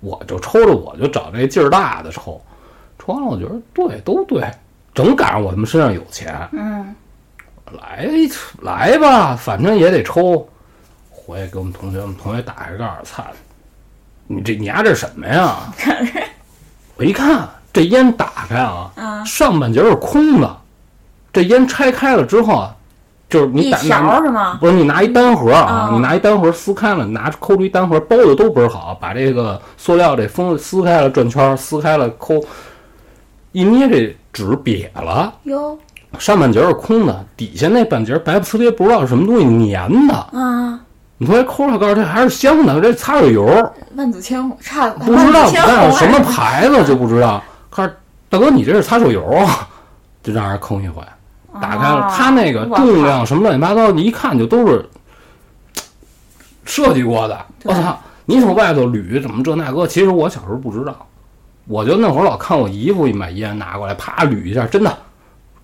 [0.00, 2.40] 我就抽着我就找这劲儿大的抽，
[2.98, 4.50] 抽完了我觉得对都对，
[4.94, 6.94] 正赶上我他妈身上有钱，嗯，
[7.72, 8.08] 来
[8.62, 10.46] 来吧，反正也得抽。
[11.10, 13.24] 回去给我们同学，我们同学打开盖儿，操，
[14.26, 15.72] 你这你丫这什么呀？
[16.96, 20.56] 我一看这烟打开啊，啊上半截是空的，
[21.32, 22.76] 这烟拆开了之后啊，
[23.30, 24.58] 就是你一条是吗？
[24.60, 32.44] 不是你拿一单盒啊，啊你拿一单盒撕开了，拿抠出一单盒，包的都倍儿好，把这个塑料这封撕开了转圈儿，撕开了抠，
[33.52, 35.78] 一捏这纸瘪了，哟
[36.18, 40.14] 上半截儿是空的，底下那半截儿白不呲咧，不知道是什么东西粘的。
[40.14, 40.80] 啊，
[41.16, 43.46] 你同学抠出来告诉这还是香的，这擦着油，
[43.94, 47.40] 万紫千红差不知道万紫千红但是什么哎牌子就不知道。
[47.70, 47.92] 告诉
[48.28, 49.68] 大哥，你这是擦手油啊？
[50.22, 51.02] 就让人坑一回。
[51.60, 54.84] 打开了，哦它那个重量什么乱七八糟，你一看就都是
[56.64, 57.38] 设计过的。
[57.64, 57.98] 我操！
[58.26, 59.86] 你从外头捋怎么这那个？
[59.86, 60.94] 其实我小时候不知道，
[61.66, 64.96] 我就那会儿老看我姨夫一买烟拿过来，啪捋一下，真的，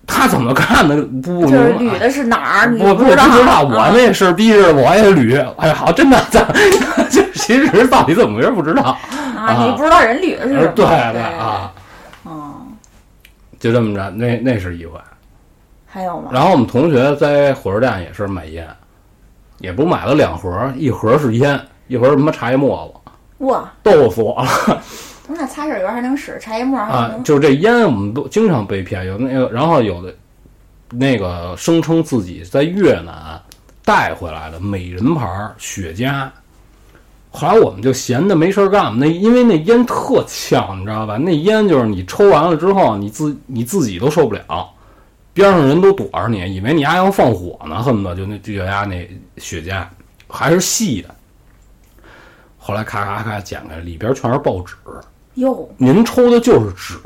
[0.05, 2.66] 他怎么看的不不就是明白捋的是哪儿？
[2.70, 3.62] 你我不知道？
[3.62, 6.44] 我啊那是逼着我也捋，哎好，真的，咱
[7.09, 8.99] 就其实到底怎么回事不知道，
[9.37, 11.72] 啊，你不知道人捋的是什对对啊，，
[12.25, 12.66] 嗯，
[13.61, 14.99] 就这么着，那那是一回。
[15.87, 16.31] 还有吗？
[16.33, 18.68] 然后我们同学在火车站也是买烟，
[19.59, 23.11] 也不买了两盒，一盒是烟，一盒什么茶叶沫子，
[23.46, 24.83] 哇，逗死我了
[25.29, 27.14] 那擦手油还能使，茶叶沫还啊！
[27.25, 30.14] 就是这烟，我们都经常被骗，有那个，然后有的
[30.90, 33.40] 那个声称自己在越南
[33.85, 35.27] 带回来的美人牌
[35.59, 36.29] 雪茄。
[37.31, 41.16] 后来我们就闲的没事儿干嘛，那因为那烟特呛，你知道吧？
[41.16, 44.70] 那烟就是你抽完了之后，你自你自己都受不了，
[45.37, 49.85] 边上人都躲着你，以为你丫要放火呢，恨不得就那就丫那雪茄
[50.27, 51.14] 还是细的。
[52.57, 54.75] 后来咔咔咔剪开，里边全是报纸，
[55.35, 56.99] 哟，您抽的就是纸，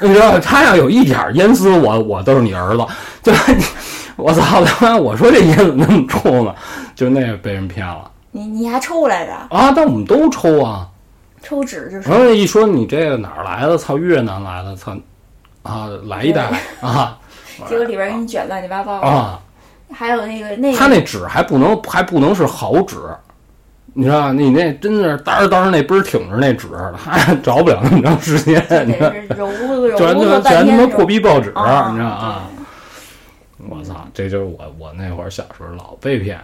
[0.00, 0.38] 你知道？
[0.38, 2.86] 他要有一点烟丝，我我都是你儿子，
[3.24, 3.32] 就
[4.16, 4.96] 我操他妈！
[4.96, 6.54] 我说这烟怎么那么臭呢？
[6.94, 9.32] 就那个被人骗了你你还抽来着？
[9.56, 9.72] 啊！
[9.74, 10.86] 但我们都抽啊。
[11.42, 13.76] 抽纸就是然后一说你这个哪儿来的？
[13.78, 14.96] 操，越南来的，操
[15.62, 17.17] 啊，来一袋啊
[17.66, 18.92] 结果里边给你卷乱七八糟。
[18.92, 19.40] 啊！
[19.90, 22.96] 还有那个那个，他那纸还不能还不能是好纸，
[23.94, 24.32] 你知道吧？
[24.32, 26.68] 你那真是当时当时那倍儿挺着那纸，
[27.02, 28.92] 他着不了那么长时间，你
[29.34, 32.42] 揉揉全 他妈揉了半全他妈破逼报纸，啊你知道啊？
[33.66, 36.38] 我操，这就是我我那会儿小时候老被骗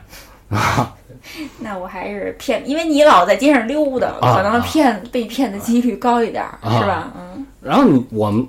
[0.49, 0.95] 啊
[1.61, 7.13] 那我还是骗，因为你老在街上溜达，啊可能骗被骗的几率高一点是吧？
[7.15, 8.47] 嗯，然后你我们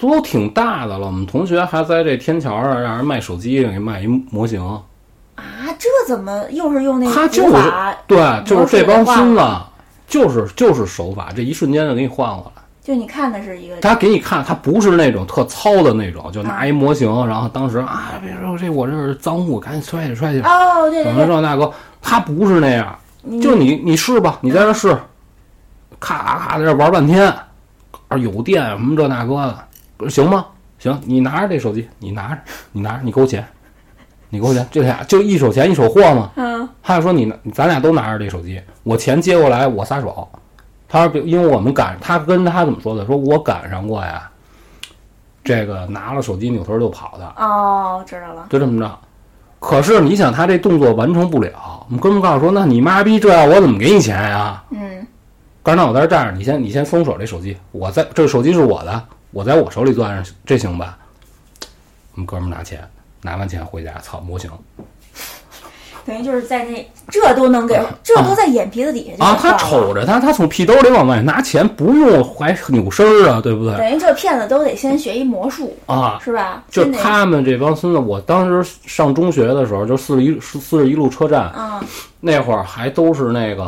[0.00, 4.64] 都挺大的了，我们同学还在这天桥上让人卖手机，给卖一模型。
[5.36, 5.44] 啊，
[5.78, 7.62] 这怎么又是用那个他就是？
[8.06, 9.40] 对，就是这帮孙子，
[10.06, 12.62] 就是就是手法，这一瞬间就给你换过来。
[12.82, 22.98] 就你看的是一个他给你看，他不是那种特糙的那种，就拿一模型，然后当时啊，别说这我这是赃物，赶紧摔去摔去，哦，对怎对对，么这那个，他不是那样。
[23.40, 24.96] 就你你试吧，你在这试，
[26.00, 27.30] 咔咔咔在这玩半天，
[28.08, 29.58] 啊有电什么这那个的，
[30.08, 30.46] 行吗？
[30.78, 32.40] 行，你拿着这手机，你拿着，
[32.72, 33.46] 你拿着，你给我钱，
[34.28, 36.30] 你给我钱，这俩就一手钱一手货嘛。
[36.36, 40.26] 嗯他就说你，咱俩都拿着这手机，我钱接过来我撒手。
[40.88, 43.04] 他说因为我们赶，他跟他怎么说的？
[43.06, 44.28] 说我赶上过呀，
[45.44, 48.98] 这个拿了手机扭头就跑的，哦，知道了，就这么着。
[49.58, 51.50] 可是你想，他这动作完成不了，
[51.86, 54.62] 我们哥们告诉说，那你妈逼这样，我怎么给你钱呀？
[54.70, 55.06] 嗯，
[55.62, 60.98] 刚才我在这站着，你先你先松手这手机，我在这个手机是我的，我在我手里攥着，这行吧？
[62.14, 62.82] 我们哥们儿拿钱，
[63.22, 64.50] 拿完钱回家，操模型
[66.06, 69.38] 等于就是在那这都能给，这都在眼皮子底下就啊！
[69.40, 73.76] 他瞅着他，他从屁兜里往外拿钱，不用还扭身儿啊，对不对？
[73.76, 76.64] 等于这骗子都得先学一魔术，啊，是吧？
[76.70, 81.80] 就他们这帮孙子，我当时上中学的时候，就四十一四十一路车站嗯
[82.18, 83.62] 那会儿，还都是那个，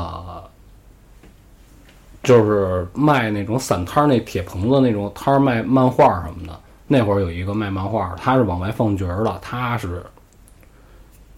[2.22, 6.58] 就是卖那种散摊儿那铁棚子那种摊儿卖漫画什么的。
[6.86, 10.04] 那会儿有一个卖漫画，他是往外放角儿的，他是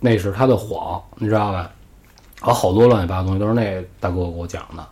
[0.01, 1.71] 那是他的谎，你知道吧？
[2.41, 4.85] 啊，好多乱七八糟东西都是那大哥给我讲的。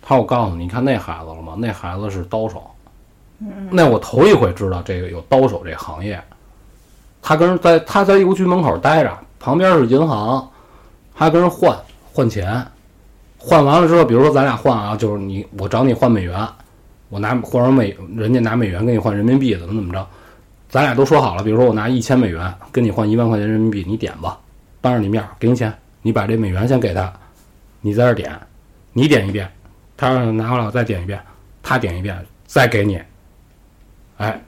[0.00, 1.54] 他说：“我告诉你，你看那孩子了吗？
[1.58, 2.62] 那孩子是刀手。
[3.70, 6.20] 那我头一回知道这个有刀手这行业。
[7.20, 10.50] 他跟人在他在邮局门口待着，旁边是银行，
[11.12, 11.78] 还跟人换
[12.12, 12.66] 换钱，
[13.38, 16.46] 换完了之后，比如说咱俩换啊，就是你我找你换美元，
[17.08, 20.06] 我拿或者美，人家拿美元跟你换人民币，怎么怎么着，
[20.68, 24.38] 咱俩都说好了，比如说我拿一千美元跟你换一万块钱人民币，你点吧，
[24.80, 25.72] 当着你面儿给你钱，
[26.02, 27.12] 你把这美元先给他，
[27.80, 28.38] 你在这儿点，
[28.92, 29.48] 你点一遍，
[29.96, 31.18] 他拿回来我再点一遍，
[31.62, 33.00] 他点一遍再给你，
[34.16, 34.42] 哎，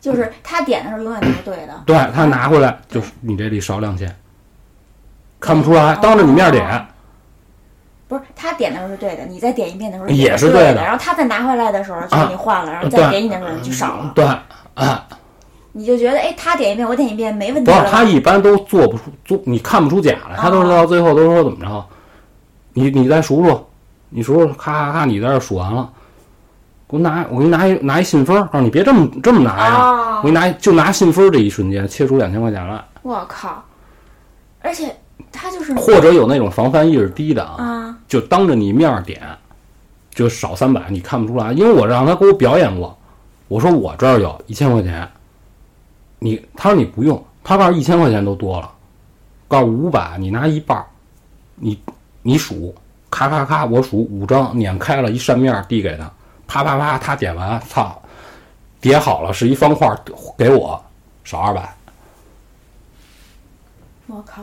[0.00, 4.14] 就是他点的时候永远都是对的，对他拿回来就是你这里少两千，
[5.40, 6.86] 看不出来，当着你面点。
[8.12, 14.22] 不是他点的时候是对的，你再点一遍的时候也是对对的然后他再拿回来的时候就给你换了，然后再给你的时候就少了，对，
[14.74, 15.06] 啊，
[15.72, 21.86] 你就觉得哎，他点一遍我点一遍没问题不是，他一般都做不出做，你看不出假来，他都是到最后都说怎么着，
[22.74, 23.64] 你你再数数，
[24.10, 25.88] 你数数，咔咔咔，你在这数完了，
[26.86, 30.16] 给我拿我给你拿一拿一信封，告诉你别这么这么拿呀，哦。
[30.18, 33.64] 我给你拿就拿信封这一瞬间切出两千块钱来，我靠，
[34.60, 34.94] 而且
[35.32, 39.20] 他就是或者有那种防范意识低的啊，啊，就当着你面儿点，
[40.10, 42.96] 就少三百，你看不出来，因为我让他给我表演过，
[43.48, 45.10] 我说我这儿有一千块钱，
[46.18, 48.70] 你他说你不用，他告诉一千块钱都多了，
[49.48, 50.86] 告诉五百你拿一半儿，
[51.56, 51.80] 你
[52.22, 52.74] 你数，
[53.10, 56.10] 咔咔咔，我数五张，碾开了一扇面递给他，
[56.46, 58.00] 啪啪啪，他点完，操，
[58.80, 59.98] 叠好了是一方块儿，
[60.36, 60.82] 给我
[61.24, 61.74] 少二百。
[64.06, 64.42] 我靠，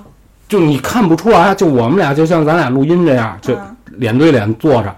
[0.50, 4.93] 就你看不出来，就我们俩就像咱俩录音这样，就嗯脸对脸坐着，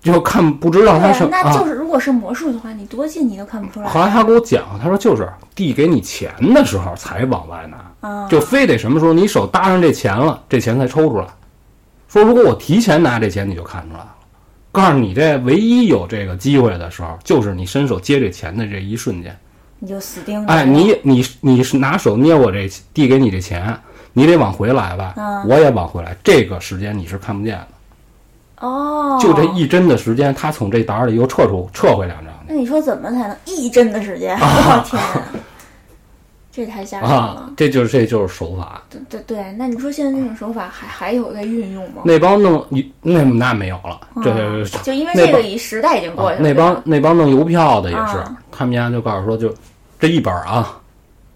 [0.00, 1.64] 就看不知道他是对，那啊就。
[1.66, 3.86] 是如果是魔术的话，你多近你都看不出来。
[3.86, 11.26] 后来他给我讲，他说就是递给你钱的时候才往外拿，啊，就非得什么时候你手搭上这钱了，这钱才抽出来。
[12.08, 14.14] 说如果我提前拿这钱，你就看出来了。
[14.72, 19.36] 告诉你，这唯一有这个机会的时候，就是你伸手接这钱的这一瞬间。
[19.84, 20.50] 你就死盯着。
[20.50, 23.78] 哎，你你你是拿手捏我这递给你这钱，
[24.14, 27.68] 你得往回来吧，嗯我也往回来，这个时间你是看不见的。
[28.66, 34.34] 哦，就这一针的时间，他从这沓儿里又撤出撤回两张那你说怎么才能一针的时间？
[34.38, 34.40] 啊
[34.80, 35.22] 我天啊，
[36.52, 38.80] 这太吓人了啊。，这就是这就是手法。
[38.88, 42.02] 对对对，那你说现在这种手法还还有在运用吗？
[42.04, 46.48] 那帮弄你那那没有了，这嗯就因为这个已时代已经过去了。
[46.48, 49.52] 啊那帮那帮弄邮票的也是啊，他们家就告诉说，就
[49.98, 50.80] 这一本儿啊，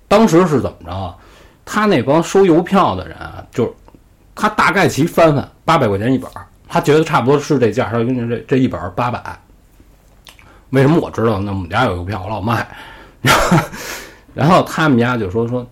[0.07, 1.15] 当时是怎么着啊？
[1.65, 3.73] 他那帮收邮票的人啊，就是
[4.35, 9.39] 他大概其翻翻八百块钱一本儿，他觉得差不多是这价儿，他就跟你这这一本儿八百。
[10.71, 11.39] 为什么我知道？
[11.39, 12.67] 那我们家有邮票，我老卖。
[13.23, 13.59] 然后，
[14.35, 15.67] 然后他们家就说说，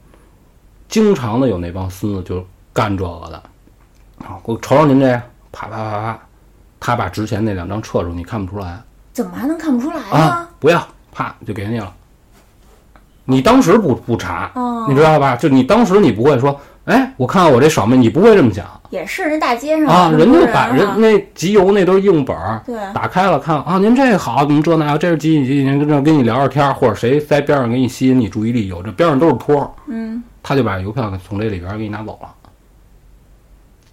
[0.88, 3.36] 经常的有那帮孙子就干这个的。
[4.26, 5.20] 啊，我瞅瞅您这，
[5.52, 6.18] 啪啪啪啪，
[6.80, 8.82] 他把之前那两张撤出，你看不出来。
[9.12, 11.94] 怎么还能看不出来啊呢？，不要，啪就给你了。
[13.26, 15.36] 你当时不不查，哦你知道吧？
[15.36, 20.10] 就你当时你不会说，哎，我看看我这扫描，你不会这么想也是，那大街上啊。
[20.16, 32.28] 人就把人啊那集邮那都是硬本儿，对打开了看啊，您这好，怎么这那个，这是几几几几年，跟这跟你聊聊天儿，或者谁在边上给你吸引你注意力，有这边上都是托儿，嗯，他就把邮票给从这里边儿给你拿走了。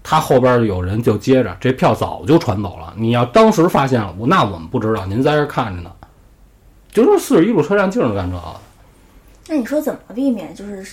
[0.04, 2.94] 他后边儿有人就接着，这票早就传走了。
[2.96, 5.90] 你要当时发现了，我那我们不知道，您在这儿看着呢。
[6.92, 8.44] 就是四十一路车站就是干这个。
[9.54, 10.84] 那你说怎么避免就是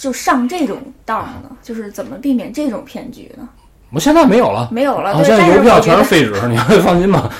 [0.00, 1.56] 就上这种当啊呢？
[1.62, 3.48] 就是怎么避免这种骗局呢？
[3.92, 7.32] 我现在没有了，没有了，现在邮票全是废纸，你会放心吧？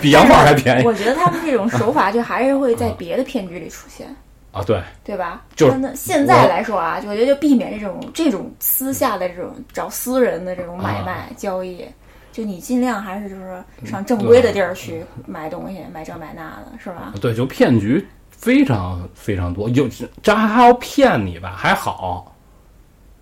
[0.00, 4.06] 比洋画还便宜我觉得他们这种手法就还是会在别的骗局里出现。
[4.52, 4.62] 啊！
[4.66, 5.42] 对，对吧？
[5.54, 11.84] 就是那现在来说啊，就我觉得就避免这种这种私下的这种找私人的这种买卖、啊交易，
[12.32, 17.12] 就你尽量还是就是嗯上正规的地儿去买东西，买这买那的，是吧？
[17.20, 18.02] 对，就骗局
[18.36, 19.88] 非常非常多，有
[20.22, 22.34] 这还要骗你吧，还好，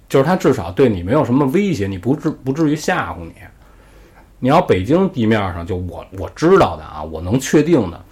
[0.08, 3.32] 就是他至少对你没有什么威胁，你不至不至于吓唬你。
[4.40, 8.04] 你要北京地面上，就我我知道的啊，我能确定的，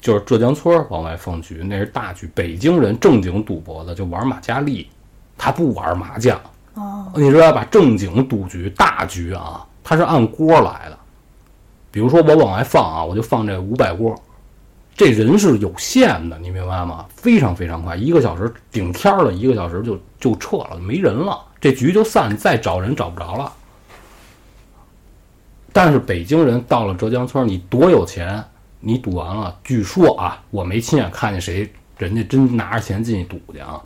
[0.00, 2.30] 就是浙江村儿往外放局，那是大局。
[2.34, 4.88] 北京人正经赌博的就玩马加利，
[5.36, 6.40] 他不玩麻将。
[6.74, 7.66] 哦，你知道吧？
[7.70, 10.98] 正经赌局大局啊，他是按锅来的。
[11.90, 14.14] 比如说我往外放啊，我就放这五百锅，
[14.96, 17.04] 这人是有限的，你明白吗？
[17.16, 23.52] 非常非常快，一个小时顶天儿了，一个小时就就撤了，没人了，这局就散，再找人找不着了。
[25.72, 28.42] 但是北京人到了浙江村，你多有钱，
[28.78, 31.68] 你赌完了，据说啊，我没亲眼看见谁
[31.98, 33.82] 人家真拿着钱进去赌去啊，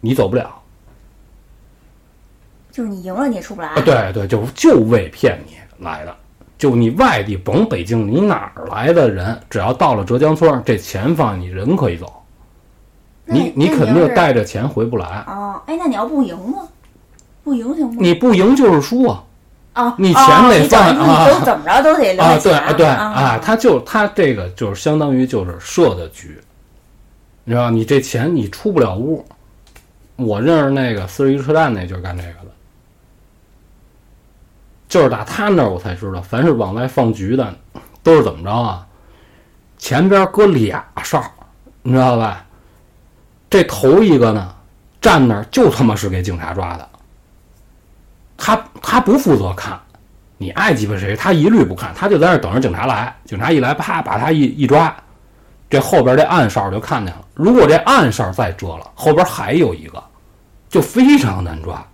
[0.00, 0.54] 你走不了。
[2.70, 3.68] 就是你赢了你也出不来。
[3.68, 6.14] 啊，对对，就就为骗你来的。
[6.58, 12.12] 就你外地甭北京，你哪儿来的人，只要到了浙江村，这钱放你人可以走，
[13.24, 15.06] 你你肯定带着钱回不来。
[15.06, 16.58] 啊，哎，那你要不赢呢？
[17.44, 17.96] 不赢行吗？
[18.00, 19.22] 你不赢就是输啊！
[19.74, 26.40] 啊，你哦钱得放啊你都怎么着都得留啊，对啊对啊啊，他就他这个就是相当于就是设的局，
[27.44, 29.22] 你知道，你这钱你出不了屋。
[30.16, 32.50] 我认识那个四十一车站那就是干这个的，
[34.96, 37.54] 就是打他那儿我才知道，凡是往外放局的，
[38.02, 38.86] 都是怎么着啊？
[39.76, 41.22] 前边搁俩哨，
[41.82, 42.42] 你知道吧？
[43.50, 44.54] 这头一个呢，
[44.98, 46.88] 站那儿就他妈是给警察抓的，
[48.38, 49.78] 他他不负责看，
[50.38, 53.14] 你爱鸡巴谁，他一律不看，他就在那儿等着警察来。
[53.26, 54.96] 警察一来，啪把他一一抓，
[55.68, 57.20] 这后边这暗哨就看见了。
[57.34, 60.02] 如果这暗哨再遮了，后边还有一个，
[60.70, 61.86] 就非常难抓。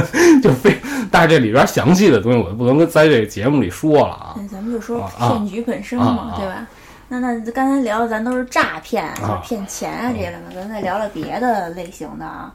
[0.42, 0.76] 就非，
[1.10, 4.34] 但是这里边详细的东西我就不能跟在这个节目里说了啊。
[4.36, 6.66] 那咱们就说骗局本身啊嘛，啊对吧？
[7.08, 12.52] 那那刚才聊的咱都是诈骗，就骗钱啊这些的嘛，咱再聊聊别的类型的啊，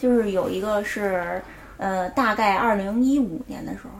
[0.00, 1.40] 就是有一个是
[1.76, 3.90] 呃，大概二零一五年的时候，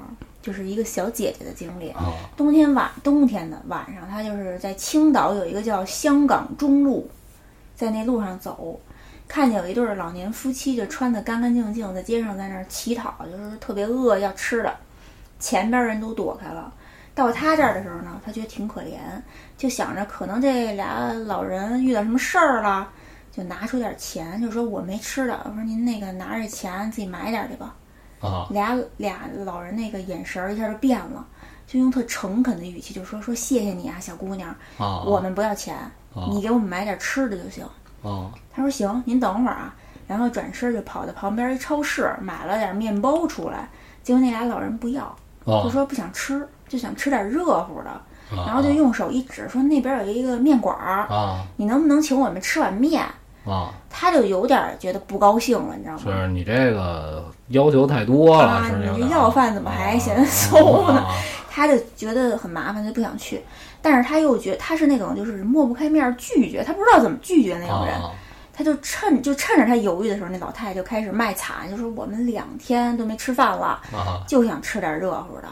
[0.42, 1.90] 就是一个小姐姐的经历。
[1.90, 7.08] 啊冬天晚冬天的晚上，她就是在青岛有一个叫香港中路，
[7.76, 8.80] 在那路上走，
[9.30, 14.76] 看见有一对儿老年夫妻就穿的干干净净，在街上在那儿乞讨，就是特别饿要吃的。
[15.38, 16.72] 前边人都躲开了。
[17.14, 18.98] 到他这儿的时候呢，他觉得挺可怜，
[19.56, 22.88] 就想着可能这俩老人遇到什么事儿了，
[23.30, 27.76] 就拿出点钱，就说我没吃的，我说您那个拿着钱自己买点去吧。
[28.20, 31.24] 啊俩俩老人那个眼神儿一下就变了，
[31.68, 35.04] 就用特诚恳的语气就说说谢谢你啊，小姑娘，啊！
[35.06, 37.64] 我们不要钱，啊你给我们买点吃的就行。
[38.02, 39.74] 啊他说行，您等会儿啊。
[40.06, 43.68] 然后转身就跑到旁边一超市买了点面包出来，
[44.02, 45.14] 结果那俩老人不要，
[45.46, 47.90] 就啊说不想吃，就想吃点热乎的，
[48.36, 48.42] 啊！
[48.44, 53.04] 然后就用手一指说那边有一个面馆儿，啊你能不能请我们吃碗面？
[53.46, 53.70] 啊！
[53.88, 56.02] 他就有点觉得不高兴了，你知道吗？
[56.02, 61.14] 是你这个要求太多了，啊是有点你这要饭怎么还啊嫌馊呢啊
[61.50, 63.42] 他就觉得很麻烦，就不想去。
[63.82, 67.94] 但是他又觉得他是那种就是抹不开面儿拒绝，他不知道怎么拒绝那种人。
[67.96, 68.12] 啊
[68.52, 75.48] 他就趁就趁着他犹豫的时候，那老太太就开始卖惨，就说我们两天都没吃饭了，啊就想吃点热乎的。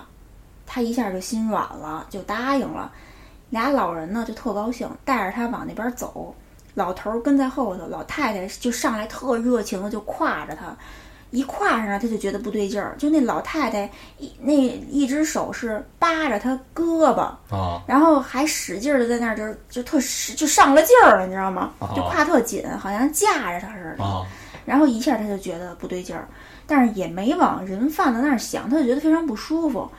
[0.67, 2.93] 他一下就心软了，就答应了。
[3.49, 6.35] 俩老人呢就特高兴，带着他往那边走。
[6.75, 10.77] 老头儿跟在后头，老太太就上来特热情的就挎着他，
[11.31, 12.95] 一挎上来他就觉得不对劲儿。
[12.99, 17.21] 就那老太太一那一只手是扒着他胳膊，
[17.55, 21.73] 啊然后还使劲的在那儿就是就特使就上了劲儿了，你知道吗？
[21.95, 24.05] 就挎特紧，好像架着他似的。
[24.05, 24.27] 啊
[24.65, 26.29] 然后一下他就觉得不对劲儿，
[26.67, 29.91] 但是也没往人贩子那儿想，他就觉得非常不舒服。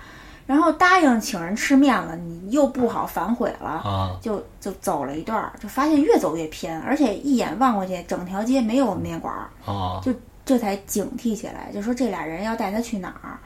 [0.45, 9.99] 然后答应请人吃面了，你又不好反悔了，啊就就走了一段儿，就发现越走越偏，而且一眼望过去，整条街没有面馆儿，啊
[10.49, 13.37] 这才警惕起来，就说这俩人要带他去哪儿。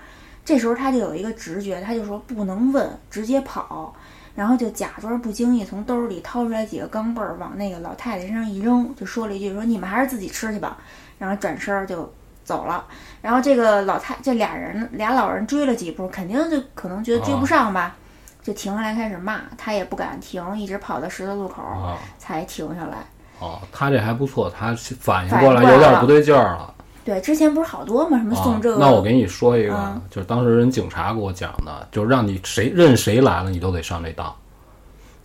[0.46, 3.94] 这时候他就有一个直觉，他就说不能问，直接跑，
[4.34, 10.78] 然后就假装不经意从兜里掏出来几个钢镚儿，往那个老太太身上一扔，就说了一句说你们还是自己吃去吧，
[11.20, 12.10] 然后转身儿就
[12.46, 12.86] 走了。
[13.22, 17.98] 然后这个老太这俩人俩老人追了几步，肯定就可能觉得追不上吧，
[18.42, 23.00] 就停下来开始骂，他也不敢停，一直跑到十字路口啊才停下来。
[23.40, 26.74] 哦，他这还不错，他反应过来有点不对劲儿了。
[27.06, 28.18] 对，之前不是好多吗？
[28.18, 28.76] 什么送这个？
[28.76, 34.34] 啊、那我给你说一个，嗯就是当时人警察给我讲的，就是让你谁任谁来了，你都得上这当。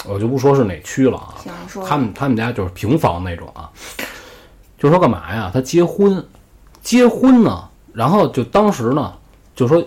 [0.05, 1.35] 我就不说是哪区了啊，
[1.87, 3.69] 他们他们家就是平房那种啊，
[4.79, 5.51] 就说干嘛呀？
[5.53, 6.25] 他结婚，
[6.83, 9.13] 结婚呢，然后就当时呢，
[9.57, 9.85] 就说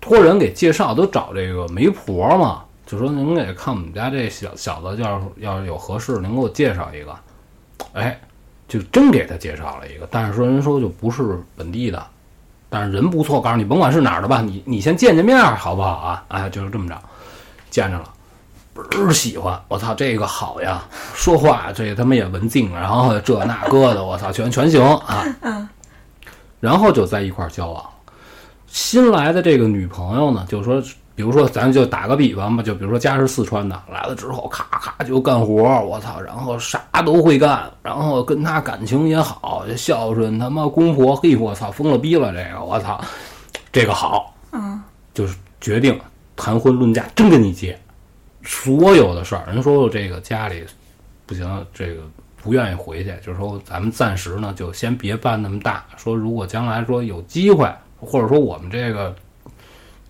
[0.00, 7.14] 托人给介绍，都找这个媒婆嘛，就说您给看我们家这小小子，要是要是有合适，您给我介绍一个。
[7.92, 8.18] 哎，
[8.74, 12.04] 就真给他介绍了一个，但是说人说就不是本地的，
[12.68, 16.24] 但是人不错，告诉你甭管是哪儿的吧，你你先见见面儿好不好啊？
[16.26, 17.00] 哎，就是这么着，
[17.70, 18.10] 见着了。
[18.74, 20.82] 倍儿喜欢，我操，这个好呀！
[21.14, 25.24] 说话这他妈也文静，然后这那个的，我操，全全行啊。
[25.42, 25.68] 嗯。
[26.58, 27.84] 然后就在一块儿交往。
[28.66, 30.82] 新来的这个女朋友呢，就说，
[31.14, 43.00] 比如说，咱就打个比方吧，就比如说家是四川的，来了之后咔咔就干活，我操，然后啥都会干，然后跟他感情也好，孝顺他妈公婆，嘿，我操，疯了逼了，这个我操，
[43.70, 45.98] 这个好，嗯，就是决定
[46.34, 47.78] 谈婚论嫁，真跟你结。
[48.42, 50.64] 所有的事儿，人说我这个家里
[51.26, 52.02] 不行，这个
[52.36, 55.84] 不愿意回去，就是说咱们暂时呢就先别办那么大。
[55.96, 57.66] 说如果将来说有机会，
[57.98, 59.14] 或者说我们这个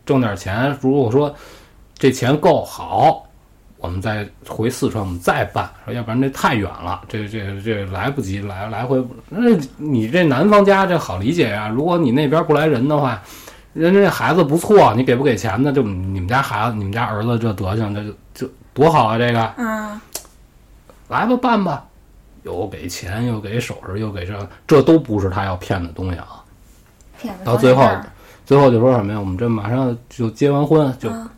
[0.07, 1.35] 挣点钱，如果说
[1.97, 3.27] 这钱够好，
[3.79, 5.69] 我们再回四川，我们再办。
[5.85, 9.03] 说要不然这太远了，这这这来不及来来回。
[9.29, 13.23] 那你这男方家这好理解呀、如果你那边不来人的话。
[13.75, 15.73] 人家这孩子不错，你给不给钱呢？
[15.73, 19.19] 就你们家孩子，你们家儿子这德行，这就就多好啊！
[19.19, 20.01] 这个嗯，
[21.09, 21.85] 来吧，办吧，
[22.45, 26.45] 又给钱，又给首饰，又给这，这都不是他要骗的东西啊。
[27.21, 27.83] 骗到最后
[28.45, 29.19] 最后就说什么呀？
[29.19, 31.29] 我们这马上就结完婚，就嗯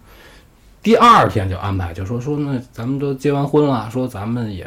[0.83, 4.67] 第二天就安排，就说说那咱们都结完婚了，说咱们也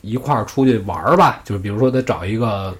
[0.00, 1.40] 一块儿出去玩儿吧。
[1.44, 2.72] 就是比如说得找一个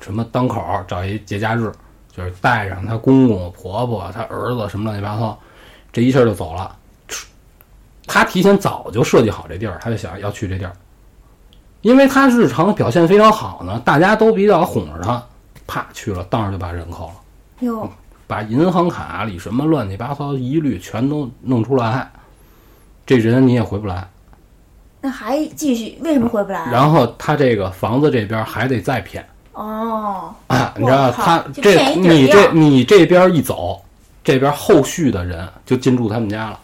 [0.00, 1.72] 什么当口，找一节假日，
[2.12, 5.36] 就是带上他公公、婆婆、他儿子什么乱七八糟，
[5.92, 6.76] 这一下就走了。
[8.06, 10.72] 他提前早就设计好这地儿，他就想要去这地儿，
[11.80, 15.20] 因为他日常表现非常好呢，大家都比较哄着他，
[15.66, 17.14] 啪去了，当时就把人扣了。
[17.60, 17.90] 哟，
[18.26, 22.10] 把银行卡里什么乱七八糟疑虑全都弄出来，
[23.06, 24.08] 这人你也回不来。
[25.00, 25.96] 那还继续？
[26.00, 26.58] 为什么回不来？
[26.58, 33.80] 啊然后他这个房子这边还得再骗哦，啊，你知道他这你这你这边一走，
[34.24, 36.58] 这边后续的人就进驻他们家了，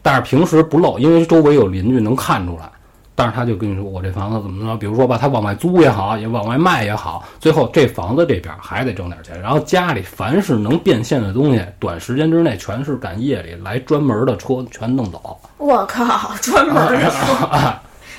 [0.00, 2.70] 但是平时不露，因为周围有邻居能看出来。
[3.16, 15.38] 但是他就跟你说我这房子怎么着，比如说吧，他往外租也好，也往外卖也好，最后这房子这边还得挣点钱，然后家里凡是能变现的东西，短时间之内全是赶夜里来专门的车全弄走。
[15.58, 17.74] 我靠，专门的车，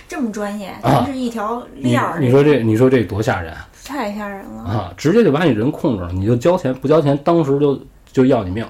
[0.08, 2.20] 这么专业，全是一条你链儿。
[2.20, 4.64] 你说这你说这多吓人啊太吓人了。
[4.64, 4.94] 啊！
[4.98, 7.80] 直接就把你人控制了，你就交钱，不交钱当时就
[8.12, 8.66] 就要你命。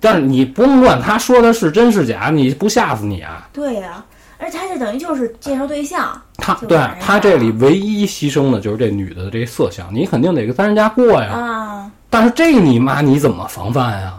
[0.00, 3.48] 但是你不用管他说的是真是假，你不吓死你啊？
[3.52, 4.02] 对呀、
[4.40, 11.32] 而且他这等于就是介绍对象，他对他这里唯一牺牲的就是这女的这色相，你肯定得跟三人家过呀。
[11.32, 14.14] 啊，但是这你妈你怎么防范呀？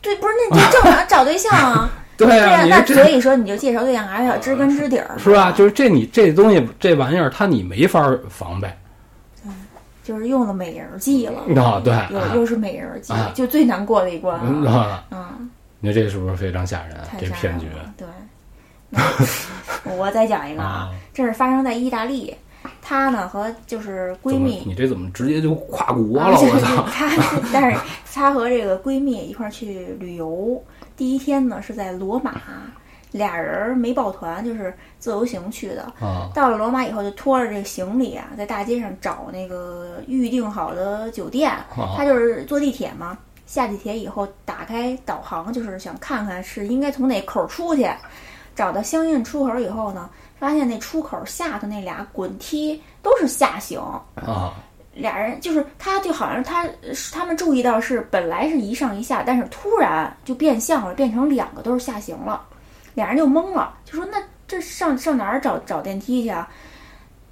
[0.00, 1.90] 对，不是那正常找对象啊。
[2.18, 5.52] 对对呀、呀、那所以说你就介绍对象还是要知根知底儿，是吧？
[5.52, 8.68] 就是这你这东西这玩意儿，它你没法防备
[10.02, 11.40] 就是用了美人计了。
[11.62, 11.80] 啊。
[11.84, 14.72] 对，又啊又是美人计啊，就最难过的一关嗯了。
[14.72, 15.48] 啊，嗯，
[15.78, 16.96] 你说这是不是非常吓人？
[17.20, 17.66] 这骗局。
[17.96, 18.17] 对，那
[19.96, 22.34] 我再讲一个啊啊，这是发生在意大利，
[22.80, 26.38] 她呢和就是闺蜜，你这怎么直接就跨国啊了？
[26.40, 26.82] 我操！
[26.90, 27.10] 她，
[27.52, 27.78] 但是
[28.12, 30.62] 她和这个闺蜜一块儿去旅游，
[30.96, 32.40] 第一天呢是在罗马，
[33.12, 35.82] 俩人没抱团，就是自由行去的。
[36.00, 41.52] 啊到了罗马以后，就拖着这个行李啊，在大街上找那个预定好的酒店。
[41.96, 47.86] 她就是坐地铁嘛，下地铁以后打开导航，就是想看看是应该从哪口出去。
[48.58, 53.80] 找到相应出口以后呢，发现那出口下头那俩滚梯都是下行，
[54.16, 54.52] 啊
[54.92, 62.42] 俩人就是他就好像他是他们注意到是本来是一上一下，但是突然就变相了，变成两个都是下行了，
[62.94, 66.50] 俩人就懵了，就说那这上上哪儿找找电梯去啊？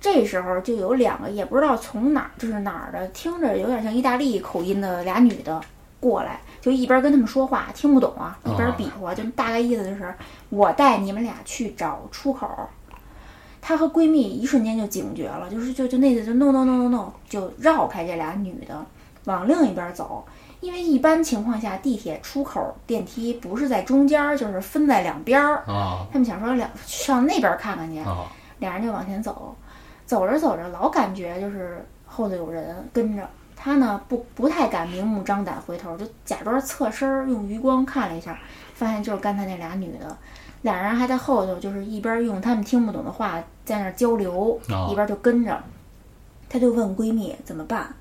[0.01, 5.61] 这时候就有两个也不知道从哪儿就是哪儿的，听着有点像意大利口音的俩女的
[5.99, 10.14] 过来，就一边跟他们说话听不懂啊，一边比划，就大概意思就是
[10.49, 12.49] 我带你们俩去找出口。
[13.61, 18.86] 她和闺蜜一瞬间就警觉了，就是就就那次就 no no no no no，就绕开这俩女的，
[19.24, 20.24] 往另一边走。
[20.61, 25.64] 因为一般情况下，地铁出口电梯不是在中间儿，就是分在两边儿。
[25.66, 29.55] 啊他们想说两上那边看看去，啊俩人就往前走，
[30.07, 33.28] 走着走着老感觉就是后头有人跟着。
[33.57, 38.39] 他呢不不太敢明目张胆回头，就假装侧身儿用余光看了一下，
[38.75, 40.17] 发现就是刚才那俩女的，
[40.63, 45.59] 俩人还在后头，就是一边用他们听不懂的话在那儿交流，啊一边就跟着。
[46.49, 47.93] 她就问闺蜜怎么办，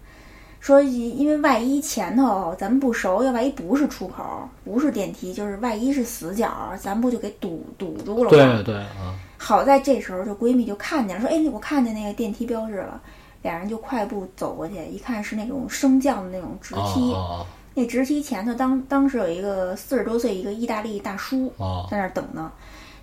[0.60, 8.30] 说因因为万一前头咱们不熟，要万一不是出口，不是电梯，就是万一是死角，咱不就给堵堵住了吗？
[8.30, 13.01] 对对啊好在这时候，就闺蜜就看见了，说：“哎，我看见那个电梯标志了。”
[13.49, 17.13] 俩人就快步走过去，一看是那种升降的那种直梯。
[17.13, 17.45] 啊
[17.77, 22.51] 那直梯前头当当时有一个四十多岁一个意大利大叔啊在那儿等呢。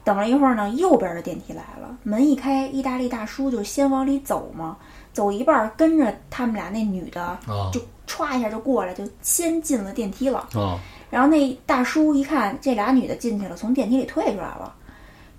[0.03, 4.77] 等了一会儿呢，右边的电梯来了，门一开，意大利大叔就先往里走嘛，
[5.13, 10.49] 走一半儿跟着他们俩那女的啊就歘一下就过来，就先进了电梯了。
[10.55, 14.75] 啊然后那大叔一看这俩女的进去了，从电梯里退出来了，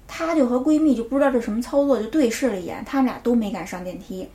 [0.07, 4.29] 她就和闺蜜就不知道这什么操作，就对视了一眼，他们俩都没敢上电梯。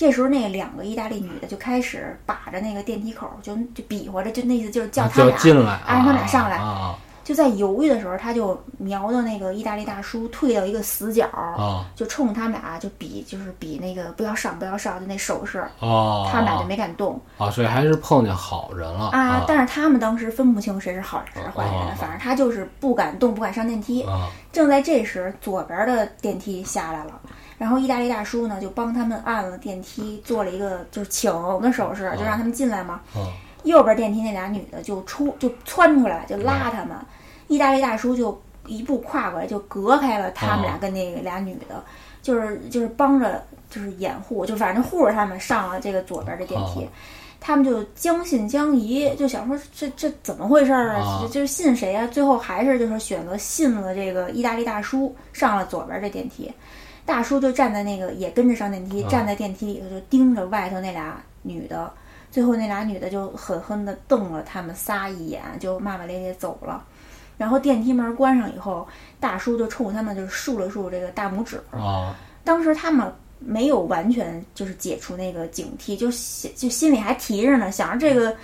[0.00, 16.24] 这时候，那两个意大利女的就开始把着那个电梯口，就就比划着，就那意思就是叫他俩，进来，啊让他俩上来啊就在犹豫的时候，他就瞄到那个意大利大叔退到一个死角，啊就冲他们俩就比，就是比那个不要上不要上的那手势，啊！
[16.32, 17.20] 他们俩就没敢动。
[17.36, 24.02] 啊，所以还是碰见好人了啊，但是他们当时分不清谁是好人谁是坏人，哦反正他就是不敢动，不敢上电梯。
[24.04, 27.20] 啊正在这时，左边的电梯下来了，
[27.60, 31.30] 然后意大利大叔呢就帮他们按了电梯，做了一个就是请
[31.60, 33.02] 的手势，就让他们进来嘛。
[33.14, 33.20] 啊
[33.64, 36.96] 右边电梯那俩女的就出就窜出来，就拉他们。
[37.48, 41.84] 意大利大叔就一步跨过来，就隔开了他们俩哦跟那个俩女的，
[42.22, 46.84] 就是就是帮着就是掩护，就反正护着他们上了这个左边的电梯。
[46.84, 46.88] 哦
[47.42, 51.00] 他们就将信将疑，就想说这这怎么回事儿啊？
[51.00, 52.06] 啊就就是信谁啊？
[52.06, 56.52] 最后还是就是选择信了这个意大利大叔，上了左边这电梯。
[57.10, 61.92] 大叔就站在那个也跟着上电梯，啊站在电梯里头就盯着外头那俩女的。
[62.30, 66.84] 最后那俩女的就狠狠地瞪了他们仨一眼，就骂骂咧咧走了。
[67.36, 68.86] 然后电梯门关上以后，
[69.18, 71.60] 大叔就冲他们就竖了竖这个大拇指。
[71.72, 78.34] 啊当时他们没有完全就是解除那个警惕，就心就心里还提着呢，想着这个。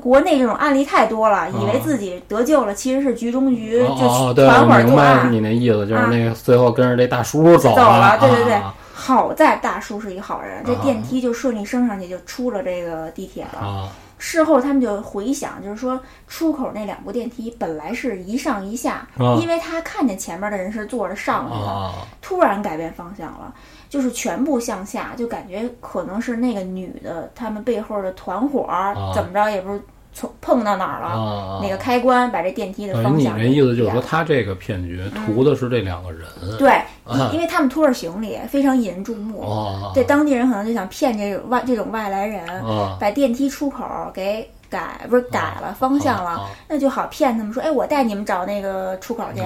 [0.00, 5.30] 国内这种案例太多了，以为自己得救了，其实是局中局，哦就团伙作明白案。
[5.30, 6.08] 你那意思，就是啊。
[6.10, 8.54] 那个最后跟着这大叔走走了对对对。
[8.54, 8.74] 啊。
[8.94, 10.80] 好在大叔是一个好人，这啊。
[10.82, 13.58] 电梯就顺利升上去，就出了这个地铁了。
[13.58, 13.92] 啊。
[14.16, 19.36] 事后他们就回想，就是说出口那两部电梯本来是一上一下，啊。
[19.42, 21.92] 因为他看见前面的人是坐着上去的，啊。
[22.22, 23.52] 突然改变方向了，
[23.92, 29.78] 就是全部向下，就感觉可能是那个女的他们背后的团伙儿、啊怎么着，也不是
[30.14, 31.60] 从碰到哪儿了，啊！
[31.62, 36.22] 哪个开关把这电梯的方向你这意思就是说，他这个骗局图的是这两个人。
[36.58, 36.70] 对，
[37.04, 39.42] 啊因因为他们拖着行李，非常引人注目。
[39.42, 43.84] 哦，对，当地人可能就想骗这种外这种外来人，啊，把电梯出口
[44.14, 49.42] 给改不是改了方向了，啊那就好骗他们说，哎，我带你们找那个出口去，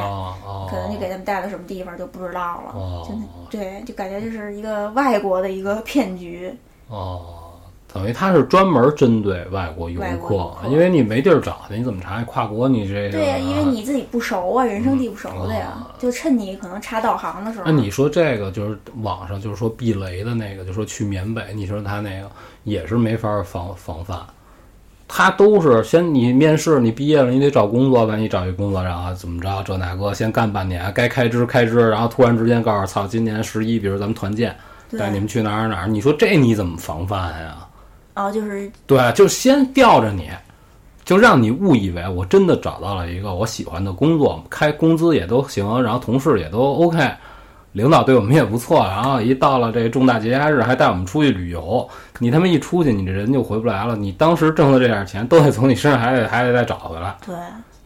[0.70, 2.72] 可能就给他们带到什么地方就不知道了。
[2.72, 3.08] 哦
[3.50, 6.54] 对，就感觉这是一个外国的一个骗局。
[6.88, 7.24] 哦，
[7.92, 12.22] 等于他是专门针对外国游客因为你没地儿找去，你怎么查？
[12.22, 17.64] 跨国你这个对呀，因为你自己不熟啊，人生地不熟的呀，哦就趁你可能查导航的时候。
[17.66, 22.30] 那你说这个就是网上就是说避雷的那个，就说去缅北，你说他那个
[22.64, 24.18] 也是没法防防范。
[25.08, 34.56] 他都是先你面试，你毕业了，你得找工作，万一找一工作，然后怎么着这那个，先干半年，该开支开支，然后突然之间告诉操，今年十一，比如咱们团建，
[34.98, 37.56] 带你们去哪儿哪儿，你说这你怎么防范呀？
[38.14, 40.28] 哦，就是对，就先吊着你，
[41.04, 46.98] 就让你误以为我真的找到了一个我喜欢的工作，开工资也都行，然后同事也都 OK，
[47.72, 51.88] 领导对我们也不错，然后一到了这重大节假日还带我们出去旅游，
[52.18, 57.34] 你他妈一出去，你这人就回不来了，你当时挣的这点钱都得从你身上还得还得再找回来，对，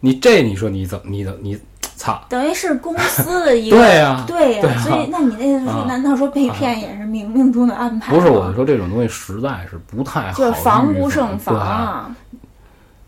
[0.01, 1.59] 你这你说你怎么你怎么你
[1.97, 2.22] 操？
[2.28, 8.18] 等于是公司的一 个对呀对呀、所以那你那个说，啊难道说被骗也是冥冥中的安排吗？
[8.18, 12.16] 不是，我就说这种东西实在是不太好防，就是防不胜防啊。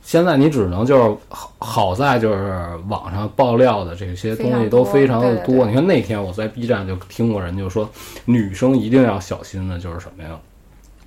[0.03, 5.65] 现在你只能就是好好在就是网上爆料的这些东西都非非常的多。
[5.65, 7.89] 你看那天我在 B 站就听过人就说，
[8.25, 10.31] 女生一定要小心的就是什么呀？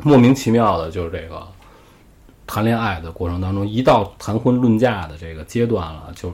[0.04, 1.42] 莫名其妙的就是这个
[2.46, 6.32] 谈恋爱的过程当中，一到谈婚论嫁的这个阶段了，就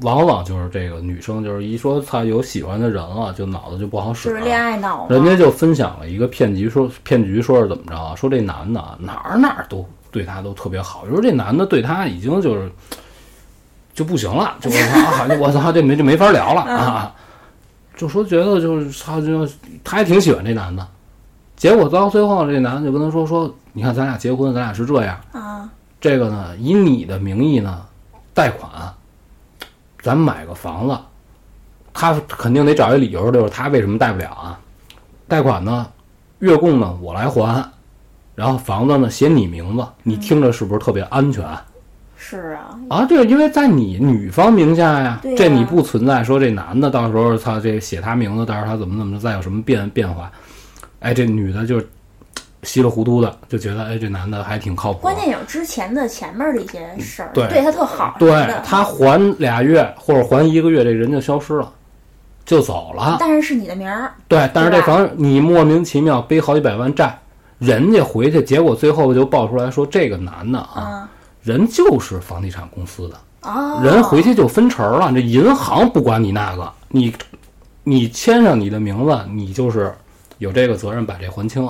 [0.00, 4.34] 往往就是这个女生就是一说她有喜欢的人了，就脑子就不好使了。
[4.34, 8.14] 就是恋爱脑，人家就分享了一个骗局，说骗局说是怎么着啊？
[8.16, 12.72] 说这男的啊哪儿哪儿都对她都特别好，就说这男的对她已经就是
[13.92, 17.14] 就不行了，就我操，我操这没这没法聊了啊！
[17.94, 19.46] 就说觉得就是他，就
[19.84, 20.88] 他还挺喜欢这男的，
[21.62, 27.80] 结果到最后这男的就跟他说说，你看咱俩结婚，咱俩是这样，啊，这个呢以你的名义呢
[28.34, 28.68] 贷款，
[30.02, 30.98] 咱买个房子，
[31.94, 34.58] 他肯定得找一理由，就是他为什么贷不了啊？
[35.28, 35.86] 贷款呢，
[36.40, 37.64] 月供呢我来还，
[38.34, 41.46] 然后房子呢写你名字，你听着是不是特别安全？
[42.16, 43.04] 是啊，啊？
[43.04, 50.28] 对，因为在你女方名下呀，这你不存在说这男的到时候他这写他名字，到时候他怎么怎么再有什么变变化，
[51.02, 51.82] 哎，这女的就
[52.62, 58.30] 稀里糊涂的就觉得哎这男的还挺靠谱，关键有之前的前面的一些事儿，对对他特好，对
[58.64, 61.72] 他还俩月或者还一个月，这人就消失了，
[62.44, 63.16] 就走了。
[63.18, 67.18] 但是是你的名儿，对，但是这房你莫名其妙背好几百万债，
[67.58, 71.10] 人家回去，结果最后就爆出来说这个男的啊，啊
[71.42, 77.12] 人就是房地产公司的，哦，人回去就分成了，这银行不管你那个，你
[77.82, 79.92] 你签上你的名字，你就是
[80.42, 81.64] 有这个责任把这还清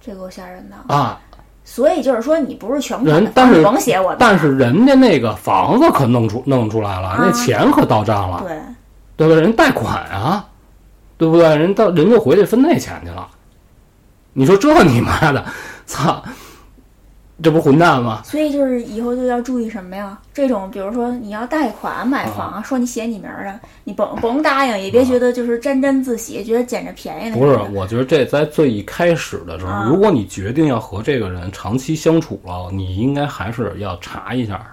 [0.00, 0.94] 这够吓人的。
[0.94, 1.20] 啊。
[1.66, 8.44] 所以就是说，你不是全款，人但是甭写我的，但是人家那个房子可弄出弄出来了，那啊钱可到账了。
[9.16, 9.40] 对，对吧？
[9.40, 10.46] 人贷款啊，
[11.16, 11.56] 对不对？
[11.56, 13.26] 人到人就回去分那钱去了。
[14.34, 15.42] 你说这你妈的，
[15.86, 16.22] 操，
[17.44, 18.22] 这不混蛋吗？
[18.24, 20.18] 所以就是以后就要注意什么呀？
[20.32, 34.66] 这种比如说你要贷款买房，说你写你名儿的，你甭甭答应，也别觉得就是沾沾自喜，觉得捡着便宜了不是，我觉得这在最一开始的时候，啊如果你决定要和这个人长期相处了，你应该还是要查一下的。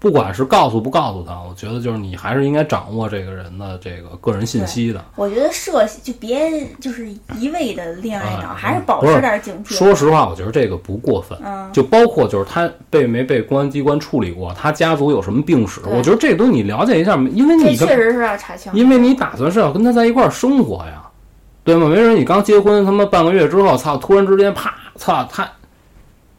[0.00, 5.04] 不管是告诉不告诉他，我觉得就是你还是应该掌握这个人的这个个人信息的。
[5.16, 9.74] 我觉得涉就别就是一味的恋爱脑，啊还是保持点警惕。
[9.74, 11.36] 说实话，我觉得这个不过分。
[11.44, 18.72] 嗯，就包括就是他被没被公安机关处理过，他家族有什么病史，我觉得这个东西你了解一下，因为你确实是要查清。
[18.74, 21.02] 因为你打算是要跟他在一块儿生活呀，
[21.64, 21.88] 对吗？
[21.88, 25.48] 没准你刚结婚，他妈半个月之后，操，突然之间啪，操，他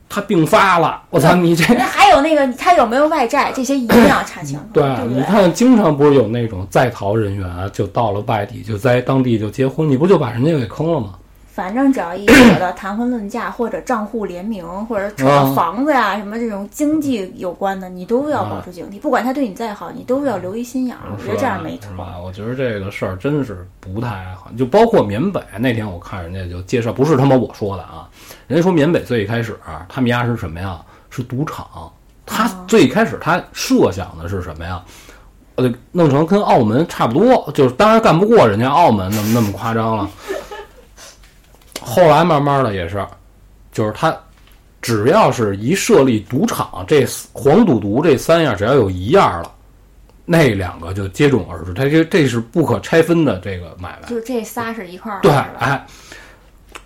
[0.10, 5.18] 他病发了，我操，你这那还有那个他有没有外债，这些一定要查清楚，对对对？
[5.18, 11.14] 你看，经常不是有那种在逃人员啊就到了外地，就在当地就结婚，你不就把人家给坑了吗？
[11.52, 18.98] 反正只要一扯到谈婚论嫁或者账户联名，或者扯到啊房子呀、什么这种经济有关的，你都要保持警惕。
[18.98, 21.02] 不管他对你再好，你都要留一心眼儿。
[21.12, 21.92] 我觉得这样没错。
[21.92, 22.16] 是吧？
[22.24, 28.08] 我觉得这个事儿真是不太好，就包括缅北那天我看人家就介绍，不是他妈我说的啊，
[28.50, 30.82] 人家说缅北最一开始、他们家是什么呀？
[31.12, 31.90] 是赌场。
[32.26, 34.84] 他最一开始他设想的是什么呀？
[35.56, 40.10] 呃，弄成跟澳门差不多，就是当然干不过人家澳门那么那么夸张了。
[41.80, 43.06] 后来慢慢的也是，
[43.72, 44.18] 就是他
[44.82, 49.52] 只要是一设立赌场，这黄赌毒这三样只要有一样了。
[50.26, 54.08] 那两个就接踵而至，它这这是不可拆分的这个买卖。
[54.08, 55.32] 就这仨是一块儿，对？
[55.32, 55.86] 哎，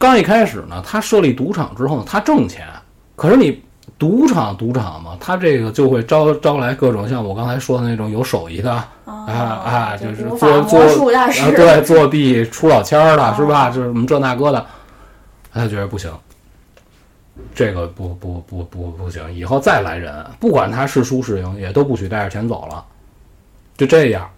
[0.04, 2.68] 刚一开始呢，他设立赌场之后呢，他挣钱，
[3.16, 3.64] 可是你
[3.98, 8.70] 赌场赌场嘛，他这个就会招招来各种像我刚才说的那种有手艺的，
[9.06, 13.70] 哦啊啊，就就是做做术大师啊，对，作弊出老千儿的哦是吧？
[13.70, 14.66] 就是什么这那个的，
[15.54, 16.12] 他觉得不行。
[17.56, 22.84] 这个不不不不不行，以后再来人，不管他是输是赢，也都不许带着钱走了。
[23.78, 24.30] 就这样，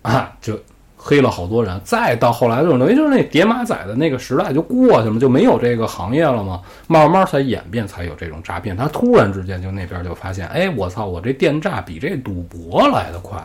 [0.00, 0.58] 啊，就
[1.02, 1.80] 黑了好多人。
[1.82, 6.60] 再到后来，就是等于就是那叠马仔的那个时代就过去了，就没有这个行业了嘛。
[6.86, 8.76] 慢慢才演变，才有这种诈骗。
[8.76, 13.38] 他突然之间就那边就发现，哎，我操，我这电诈比这赌博来的快。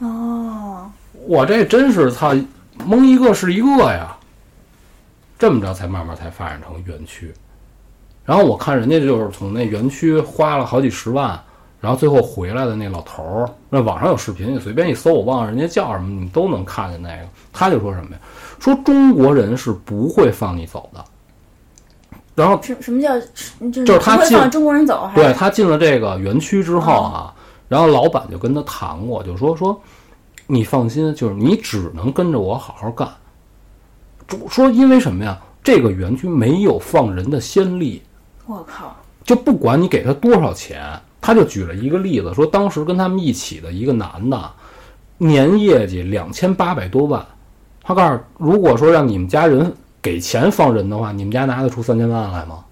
[0.00, 0.90] 哦，
[1.26, 2.34] 我这真是操，
[2.84, 4.16] 蒙一个是一个呀。
[5.38, 7.32] 这么着才慢慢才发展成园区。
[8.24, 11.40] 然后我看人家就是从那园区花了好几十万，
[11.80, 17.22] 然后最后回来的那老头儿，那网上有视频，你随便一搜，我忘了人家叫什么，你都能看见那个。
[17.52, 18.18] 他就说什么呀？
[18.58, 21.04] 说中国人是不会放你走的。
[22.34, 23.26] 然后什什么叫就
[23.72, 25.10] 是就是他进中国人走？
[25.14, 27.34] 对他进了这个园区之后啊，
[27.68, 29.78] 然后老板就跟他谈过，就说说
[30.46, 33.08] 你放心，就是你只能跟着我好好干。
[34.50, 35.38] 说因为什么呀？
[35.62, 38.00] 这个园区没有放人的先例，
[38.46, 40.80] 我靠，就不管你给他多少钱，
[41.26, 44.48] 他就举了一个例子，说当时跟他们一起的一个男的，
[45.18, 47.26] 年业绩两千八百多万，
[47.82, 52.64] 他告诉如果说让你们家人给钱放人的话，你们家拿得出三千万来吗？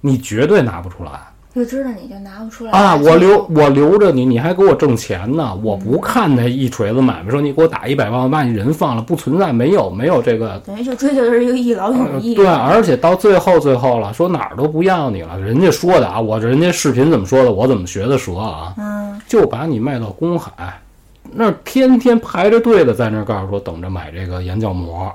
[0.00, 1.31] 你绝对拿不出来。
[1.54, 5.54] 就知道你就拿不出来啊，我留我留着你，你还给我挣钱呢。
[5.62, 10.58] 我不看那一锤子买卖，说你给我打一百万，我把你人放了，不存在，没有没有这个。
[10.64, 12.34] 等于就追求的是一个一劳永逸。
[12.36, 15.38] 呃对，而且到最后最后了，说哪儿都不要你了。
[15.38, 20.80] 人家说的啊，我这人家视频怎么说的，我怎么学的蛇啊，嗯，就把你卖到公海，
[21.32, 25.14] 那儿天天排着队的在那儿告诉说等着买这个眼角膜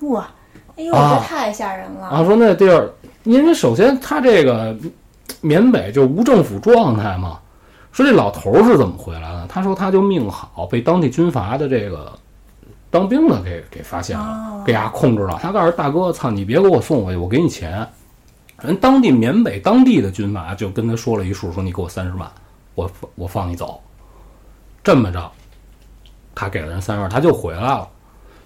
[0.00, 0.28] 哇，
[0.76, 2.06] 哎呦，啊这太吓人了。
[2.06, 2.90] 啊，说那地儿，
[3.24, 4.76] 因为首先他这个
[5.40, 7.38] 缅北就无政府状态嘛。
[7.92, 9.46] 说这老头儿是怎么回来的？
[9.48, 12.16] 他说他就命好，被当地军阀的这个
[12.88, 15.38] 当兵的给给发现了，哦给他控制了。
[15.42, 17.86] 他告诉大哥，操你别给我送回去，我给你钱。
[18.62, 22.30] 人当地缅北当地的军阀就跟他说了一数，说你给我三十万，
[22.74, 23.80] 我我放你走。
[24.84, 25.30] 这么着，
[26.34, 27.88] 他给了人三十万，他就回来了。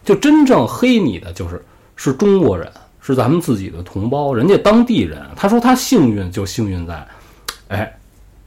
[0.04, 1.64] 就真正黑你的就是
[1.96, 2.70] 是中国人，
[3.06, 5.22] 是咱们自己的同胞，人家当地人。
[5.36, 7.06] 他说他幸运就幸运在，
[7.68, 7.94] 哎，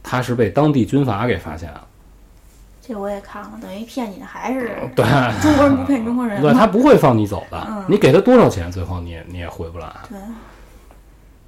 [0.02, 1.86] 他是被当地军阀给发现了。
[2.82, 5.04] 这我也看了，等于骗你的还是对，
[5.40, 6.52] 中国人不骗中国人 对。
[6.52, 7.66] 他不会放你走的。
[7.70, 9.88] 嗯你给他多少钱，最后你也你也回不来。
[10.08, 10.18] 对，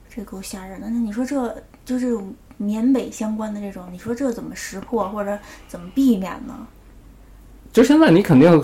[0.09, 0.89] 这够吓人的。
[0.89, 1.49] 那你说这
[1.85, 5.37] 就这种缅北相关的这种，你说这怎么识破或者
[5.67, 6.55] 怎么避免呢？
[7.73, 8.63] 就现在你肯定。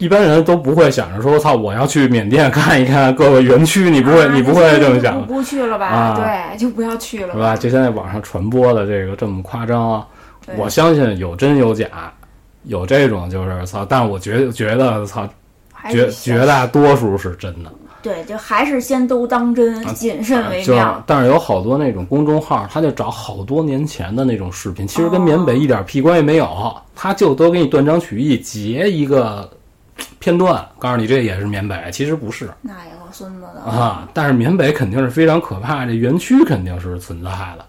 [0.00, 5.86] 一般人都不会想着说，操，我要去缅甸看一看各个园区，你不会，啊你不会这么想不，不去了吧？
[5.86, 7.54] 啊对，就不要去了是吧？
[7.54, 10.06] 就现在网上传播的这个这么夸张啊，
[10.56, 12.10] 我相信有真有假，
[12.64, 15.28] 有这种就是操，但我觉觉得操，
[15.90, 17.70] 绝绝大多数是真的。
[18.02, 29.46] 对，就还是先都当真，谨慎为妙。，但是有好多那种公众号，他就找好多年前的那种视频，其实跟哦缅北一点屁关系没有，他就都给你断章取义截一个
[30.20, 34.08] 片段，告诉你这也是缅北，其实不是那也够孙子的啊。
[34.14, 37.66] 但是缅北肯定是非常可怕，这园区肯定是存在的。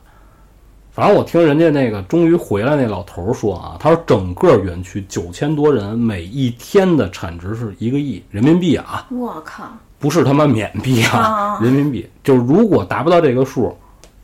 [0.91, 9.07] 反正我听人家那个终于回来那老头儿说啊，他说整个园区九千多人，每一天的产值是一个亿人民币啊。
[9.09, 9.63] 我靠！
[9.97, 12.09] 不是他妈缅币啊啊，人民币。
[12.21, 13.73] 就是如果达不到这个数，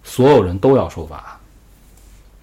[0.04, 1.40] 所有人都要受罚。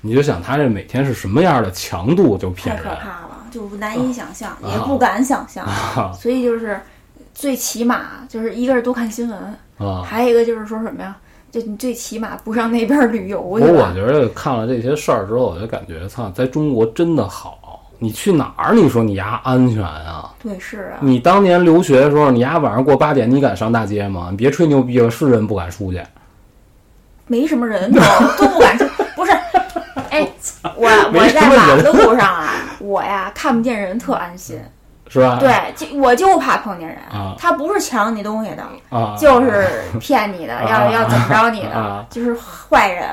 [0.00, 5.64] 你就想他这每天是什么样的强度，就骗人可怕了，就难以想象，也不敢想象。
[5.64, 6.80] 啊 所以就是
[7.32, 9.38] 最起码就是一个是多看新闻，
[9.78, 10.02] 啊！
[10.04, 11.16] 还有一个就是说什么呀？
[11.52, 13.94] 就你最起码不上那边旅游不过我。
[13.94, 17.60] 觉得看了这些事儿之后，我就感觉操，在中国真的好。
[18.00, 18.74] 你去哪儿？
[18.74, 20.34] 你说你丫安全啊？
[20.42, 24.28] 对，是啊，你当年留学的时候，你丫晚上过八点，你敢上大街吗？
[24.32, 26.02] 你别吹牛逼了，是人不敢出去。
[27.28, 28.00] 没什么人都
[28.36, 28.84] 都不敢出，
[29.14, 29.32] 不是？
[30.10, 30.28] 哎，
[30.76, 32.52] 我 我在马路上啊，
[32.84, 34.58] 我呀看不见人特安心。
[35.06, 35.38] 是吧？
[35.38, 39.68] 对，就我就怕碰见人啊，他不是抢你东西的，啊，就是
[40.00, 43.06] 骗你的，要啊要怎么着你啊的，就是坏人。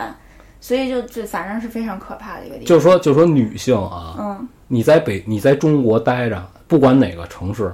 [0.62, 2.66] 所以就就反正是非常可怕的一个地方。
[2.66, 7.72] 就说就说女性啊，嗯，你在北你在中国待着，不管哪个城市，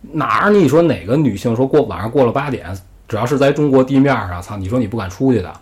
[0.00, 2.76] 哪儿你说哪个女性说过晚上过了八点，
[3.06, 5.52] 只要是在中国地面上，操，你说你不敢出去的，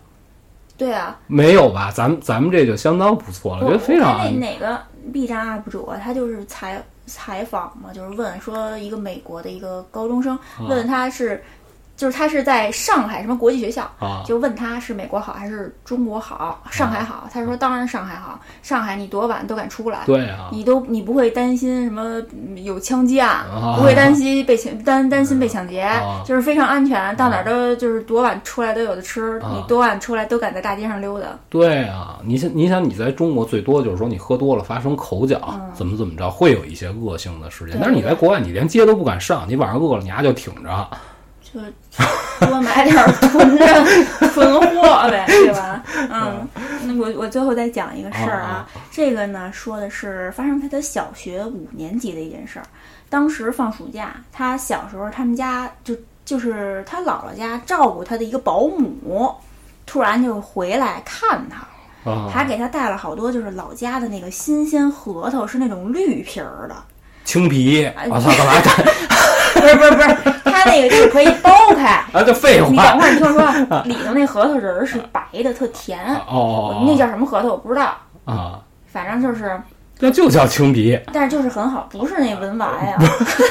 [0.79, 1.91] 对啊，没有吧？
[1.93, 4.79] 咱们咱们这就相当不错了，我觉得非常哪个
[5.13, 10.39] B 站 UP 主，他就是采采访嘛，就是问说一个美国的一个高中生，
[10.69, 11.43] 问他是，
[11.99, 20.05] 就是他是在上海什么国际学校，啊就问他是美国好还是中国好，上海好，他说当然上海好，上海你多晚都敢出来。
[20.07, 31.27] 对啊，你都你不会担心什么嗯有枪击案，啊不会担心被抢担担心被抢劫，啊就是非常安全，到哪儿都就是多晚出来都有的吃，啊你多晚出来都敢在大街上溜达。
[31.49, 35.41] 对啊，你想你想你在中国最多就是说你喝多了发生口角，
[35.75, 37.77] 怎么怎么着，会有一些恶性的事件。
[37.81, 40.89] 但是你在国外，你连街都不敢上，你晚上饿了，你丫就挺着。
[41.53, 41.61] 就
[42.47, 43.67] 多买点儿囤着
[44.33, 45.83] 囤货呗， 对吧？
[46.11, 46.47] 嗯，
[46.85, 52.65] 那我我最后再讲一个事儿啊，这个呢说的是发生在他小学五年级的一件事儿。
[53.11, 59.35] 当时放暑假，他小时候他们家就就是他姥姥家照顾他的一个保姆，
[59.87, 66.77] 突然就回来看他，啊，还给他带了好多就是老家的那个新鲜核桃，是那种绿皮儿的。
[67.25, 68.75] 青皮，哎我操，干嘛 干？
[69.59, 71.87] 不是不是不是，他那个就是可以剥开。
[72.13, 72.93] 啊，这废你等话。
[72.99, 75.99] 会儿，你听我说， 里头那核桃仁儿是白的，特甜。
[76.29, 77.95] 哦，那叫什么核桃我不知道，
[78.25, 79.61] 啊，反正就是，
[80.01, 80.99] 那就叫青皮。
[81.13, 82.97] 但是就是很好，不是那文玩呀，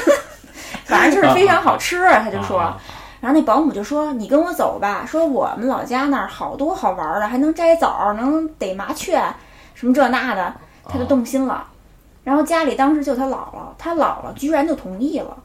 [0.84, 2.20] 反正就是非常好吃啊。
[2.22, 2.76] 他就说，啊
[3.20, 9.20] 然后那保姆就说：“你跟我走吧，说我们老家那儿好多好玩的，还能摘枣，能逮麻雀，
[9.74, 10.54] 什么这那的。”
[10.88, 11.64] 他就动心了。
[12.22, 15.36] 然后家里当时就他姥姥，他姥姥居然就同意了，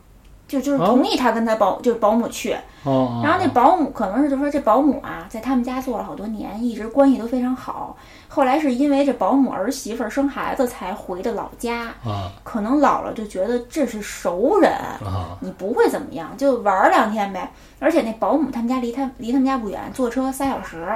[0.53, 2.55] 就就是同意他跟他保就是保姆去。
[2.83, 7.97] 哦，然后那保姆可能是就说这保姆啊，在他们家做了好多年，一直关系都非常好。
[8.27, 17.51] 后来是因为这保姆儿媳妇儿生孩子才回的老家，啊可能老了就觉得这是熟人，啊你不会怎么样，就玩儿两天呗。
[17.79, 20.87] 而且那保姆他们家离他离他们家不远，坐车三小时，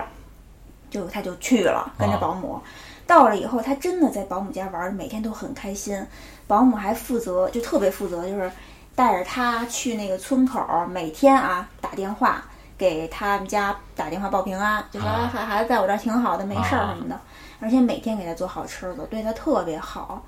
[0.89, 2.60] 就他就去了，跟着保姆。
[3.05, 5.97] 到了以后，他真的在保姆家玩儿，每天都很开心。
[6.45, 8.51] 保姆还负责，就特别负责，就是
[8.98, 12.43] 带着他去那个村口儿，每天啊打电话
[12.76, 17.22] 给他们家打电话报平安，就说啊孩孩子在我这儿挺好的，没事儿啊什么的。
[17.60, 20.24] 而且每天给他做好吃的，对他特别好。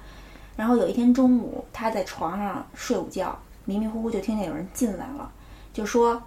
[0.56, 5.28] 然后有一天中午，他在床上睡午觉，迷迷糊糊就听见有人进来了，
[5.74, 6.22] 就说：“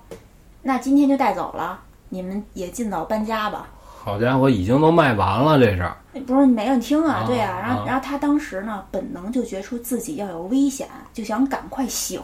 [0.62, 3.68] 那今天就带走了，你们也尽早搬家吧。”
[4.05, 5.88] 好家伙，已经都卖完了，这是。
[6.26, 12.20] 不是没人听啊，啊对啊，然后啊然后他当时呢，本能就觉出自己要有危险，就想赶快醒，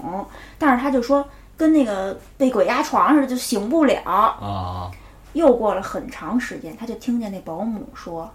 [0.59, 1.25] 但是他就说
[1.57, 4.03] 跟那个被鬼压床似的，就醒不了。
[4.05, 4.91] 啊
[5.35, 8.29] 又过了很长时间，他就听见那保姆说：“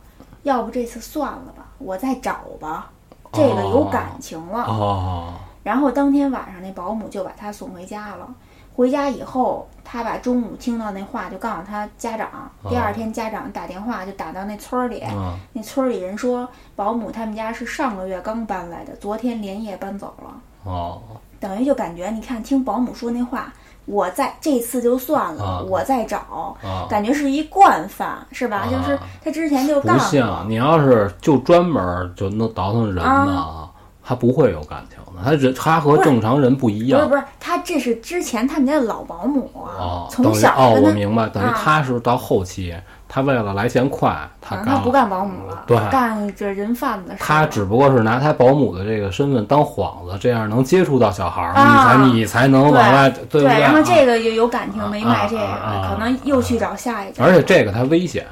[0.43, 2.89] 要不这次算了吧，我再找吧，
[3.33, 4.63] 这个有感情了。
[4.63, 5.33] 哦
[5.63, 8.27] 然后当天晚上，那保姆就把他送回家了。
[8.75, 12.29] 回家以后，他把中午听到那话就告诉他家长。
[12.69, 20.33] 第二天，家长打电话就打到那村儿里，啊那村儿里人说，保姆他们家是上个月刚搬来的，昨天连夜搬走了。
[20.63, 21.01] 哦
[21.39, 23.51] 等于就感觉，你看听保姆说那话，
[23.83, 26.87] 我在这次就算了，啊我再找，啊！
[26.89, 28.59] 感觉是一惯犯，是吧？
[28.59, 30.49] 啊就是他之前就不干像。
[30.49, 33.69] 你要是就专门就能倒腾人呢，
[34.05, 36.99] 他不会有感情的，他人他和正常人不一样。
[36.99, 42.75] 不是不是，他这是之前他们家的老保姆啊，哦，从小哦，小我明白，等于啊他是到后期，
[43.07, 47.15] 他为了来钱快，他干啊他不干保姆了，对干这人贩子。
[47.17, 53.61] 他只不过是拿他保姆的这个身份当幌子，这样能接触到小孩儿，啊你才你才能往外，对不对，对？
[53.61, 57.23] 然后啊这个有有感情没卖这个，可能又去找下一家。
[57.23, 58.25] 而且这个他危险，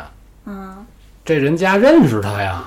[0.45, 0.85] 嗯，
[1.23, 2.63] 这人家认识他呀，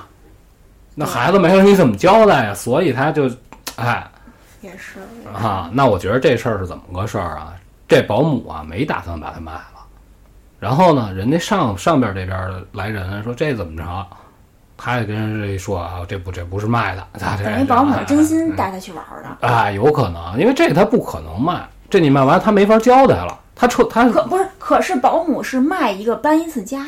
[0.95, 2.53] 那孩子没了你怎么交代呀？
[2.53, 3.29] 所以他就，
[3.75, 4.09] 哎
[4.61, 4.99] 也是
[5.31, 7.53] 啊，那我觉得这事儿是怎么个事儿啊？
[7.87, 9.85] 这保姆啊没打算把他卖了，
[10.59, 14.07] 然后呢，人家上上边这边来人说这怎么着，
[14.75, 19.47] 他也跟人这一说啊，这不这不是卖的，他这等于保姆真心哎带他去玩儿的。
[19.47, 26.83] 啊，有可能，因为这个他不可能卖，这你卖完他没法交代了，他撤他，可不是，可是保姆是卖一个搬一次家，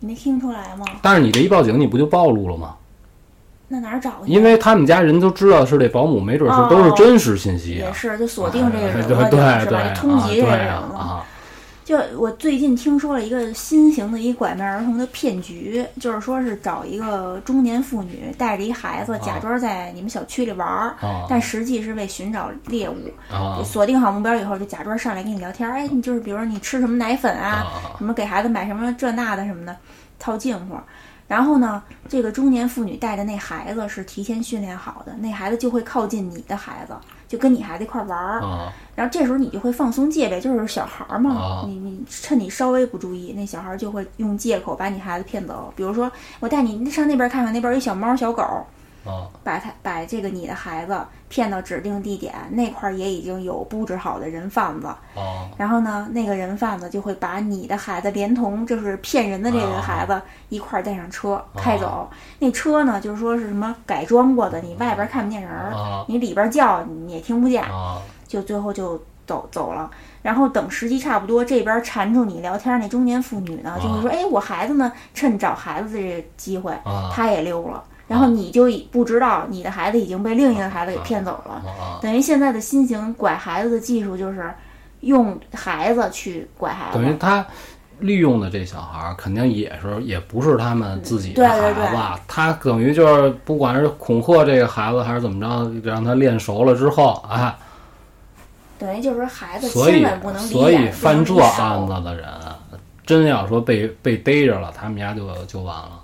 [0.00, 0.84] 你没听出来吗？
[1.00, 2.74] 但是你这一报警，你不就暴露了吗？
[3.68, 4.32] 那哪儿找去？
[4.32, 7.86] 因为他们家人都知道是这保姆，没准是哦都是真实信息啊。
[7.88, 9.94] 也是就锁定这个哎人了，对对是吧？
[9.94, 11.24] 通缉这个啊人了。
[11.84, 22.96] 就我最近听说了一个新型的一拐卖儿童的骗局，就是说是找一个中年妇女带着一孩子，假装在你们小区里玩儿，啊但实际是为寻找猎物。
[23.30, 29.76] 啊锁定好目标以后，就假装上来跟你聊天儿，哎，你就是比如说你吃什么奶粉啊，啊什么给孩子买什么这那的什么的，
[30.18, 30.76] 套近乎。
[31.34, 36.94] 然后呢，这个中年妇女带着那孩子是提前训练好的，那孩子就会靠近你的孩子，
[37.26, 38.40] 就跟你孩子一块儿玩儿。
[38.40, 45.74] 啊然后这时候你就会放松戒备，就是小孩儿嘛，啊你你趁你稍微不注意，那小孩儿就会用借口把你孩子骗走。
[45.74, 46.08] 比如说，
[46.38, 48.44] 我带你上那边看看，那边有一小猫小狗，
[49.04, 50.98] 啊把他把这个你的孩子
[51.28, 54.86] 骗到指定地点，那块儿也已经有布置好的人贩子。
[54.86, 62.08] 啊然后呢，那个人贩子就会把你的孩子连同就是骗人的这个孩子一块儿带上车开走。
[62.38, 67.62] 那车呢，就是说是什么改装过的，你外边看不见人儿，啊你里边叫你也听不见。
[67.62, 69.88] 啊就最后就走走了。
[70.22, 81.54] 然后等时机差不多，这边缠住你聊天那中年妇女呢，就会说：“哎，我孩子呢，趁找孩子的这个机会，啊他也溜了。”然后你就已不知道你的孩子已经被另一个孩子给骗走了。
[81.66, 81.98] 啊！
[82.02, 84.52] 等于现在的新型拐孩子的技术就是
[85.00, 86.98] 用孩子去拐孩子。
[86.98, 87.44] 等于他
[88.00, 97.56] 利用的这小孩儿，肯定也是也不是他们自己的对孩对对子，他等于就是不管是恐吓这个孩子，还是怎么着，让他练熟了之后，啊，
[98.78, 102.28] 等于就是说孩子所以千万不能离所以犯这案子的人，
[103.06, 106.00] 真要说被被逮着了，他们家就就完了。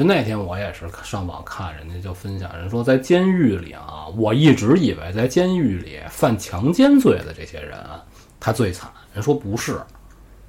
[0.00, 8.02] 就那天我也是上网看人家就分享，人说在监狱里啊，我一直以为在监狱里犯强奸罪的这些人啊，
[8.40, 8.90] 他最惨。
[9.12, 9.78] 人说不是，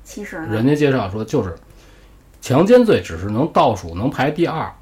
[0.06, 1.54] 其实，人家介绍说就是
[2.42, 4.74] 强奸罪只是能倒数能排第二，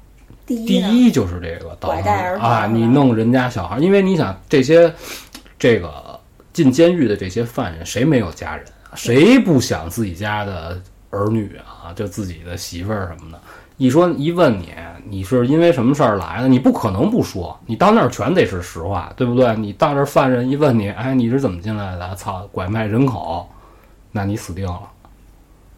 [0.46, 1.76] 第第一就是这个
[2.38, 4.94] 啊，你弄人家小孩，因为你想这些
[5.58, 6.20] 这个
[6.52, 8.94] 进监狱的这些犯人，谁没有家人啊？
[8.94, 13.40] 谁不想自己家的儿女啊，就自己的媳妇儿什么的？
[13.80, 14.74] 一说一问你，
[15.08, 16.48] 你是因为什么事儿来的？
[16.48, 19.56] 你不可能不说，你到那儿全得是实话，对不对？
[19.56, 22.14] 你到这儿犯人一问你，哎，你是怎么进来的？
[22.14, 23.48] 操，拐卖人口，
[24.12, 24.82] 那你死定了。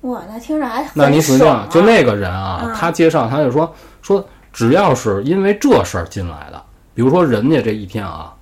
[0.00, 1.64] 哇，那听着还那你死定了。
[1.70, 3.72] 就那个人啊，嗯他介绍他就说
[4.02, 6.60] 说，只要是因为这事儿进来的，
[6.94, 8.34] 比如说人家这一天啊，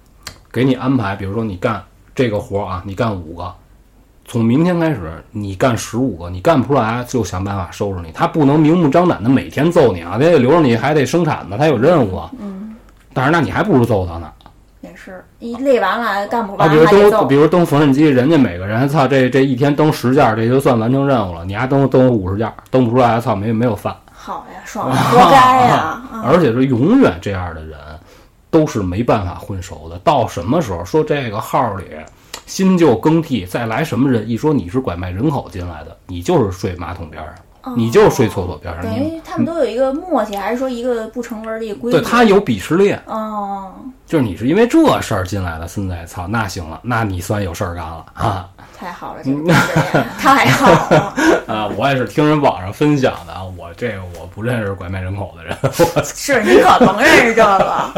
[0.51, 1.85] 给你安排，比如说你干
[2.15, 3.55] 这个活儿啊，你干五个，
[4.31, 8.13] 从明天开始你干十五个，你干不出来就想办法收拾你。
[8.15, 12.31] 他不能明目张胆的每天揍你啊，他得留着你还得生产呢，他有任务啊。
[12.39, 12.77] 嗯，
[13.13, 14.31] 但是那你还不如揍他呢。
[14.83, 17.35] 也是一累完了干不啊，完比如蹬，还得揍比。
[17.35, 21.45] 如登缝纫机，人家每个人操这这一天登十件儿，这就算完成任务了。
[21.45, 23.93] 你还登登五十件儿，蹬不出来，操没没有饭。
[24.13, 26.01] 好呀，爽呀，活该呀！
[26.13, 27.77] 啊而且是永远这样的人，
[28.49, 29.99] 都是没办法混熟的。
[30.05, 31.87] 到什么时候说这个号里
[32.51, 37.35] 新旧更替，再来什么人，一说你是拐卖人口进来的，你就是睡马桶边上，
[37.77, 41.99] 你就睡厕所边上，等你于他们都有一个默契，还是说一个不成文的一个规矩？
[41.99, 43.73] 对他有鄙视链，哦，
[44.07, 48.49] 就是你是因为这事儿进来的，孙子操，那行了，那你算有事儿干了啊
[48.79, 49.53] 太好了，这个
[50.19, 51.15] 太好了。
[51.47, 51.69] 啊！
[51.77, 57.93] 我也是听人网上分享的啊，我这个我不认识拐卖人口的人， 我是你可甭认识这个，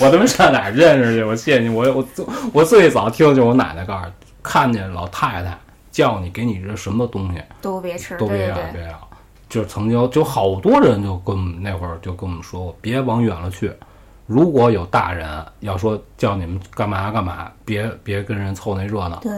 [0.00, 1.22] 我他妈上哪儿认识去？
[1.22, 2.24] 我谢谢你，我我最
[2.54, 4.06] 我最早听就我奶奶告诉，
[4.42, 5.58] 看见老太太
[6.00, 9.08] 叫你给你这什么东西都别吃，都别要别要，
[9.50, 13.70] 就曾经就好多人就跟我们那会儿就跟我们说过，别往远了去。
[14.26, 19.18] 如果有大人要说叫你们干嘛干嘛，别别跟人凑那热闹。
[19.20, 19.32] 对，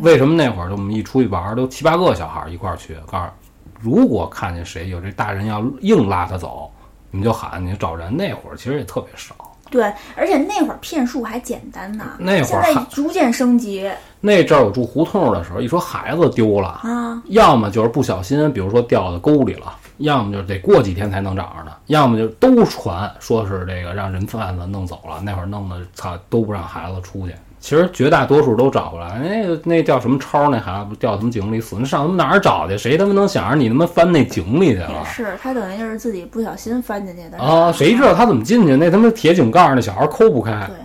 [0.00, 2.96] 为什么那会儿就我们一出去玩儿都七八个小孩儿一块儿去？
[3.06, 3.30] 告诉
[3.78, 6.72] 如果看见谁有这大人要硬拉他走，
[7.10, 8.16] 你们就喊，你就找人。
[8.16, 9.34] 那会儿其实也特别少。
[9.70, 13.88] 对，而且那会儿骗术还简单呢，那会儿还逐渐升级
[14.20, 17.22] 那阵儿我住胡同的时候，一说孩子丢了，啊。
[17.26, 27.34] 要么就是不小心，比如说掉到沟里了，要么就是得过几天才能找着呢，要么就都传说是这个让人贩子弄走了，那会儿弄的操都不让孩子出去。
[27.60, 32.76] 其实绝大多数都找回来，那个那叫什么超那孩子不掉他们井里死，那上他妈哪儿找去？
[32.78, 35.04] 谁他妈能想着你他妈翻那井里去了？
[35.04, 38.74] 是，他等于就是自己不小心翻进去的啊，谁知道他怎么进去？
[38.76, 40.66] 那他妈铁井盖儿那小孩抠不开。
[40.66, 40.76] 对，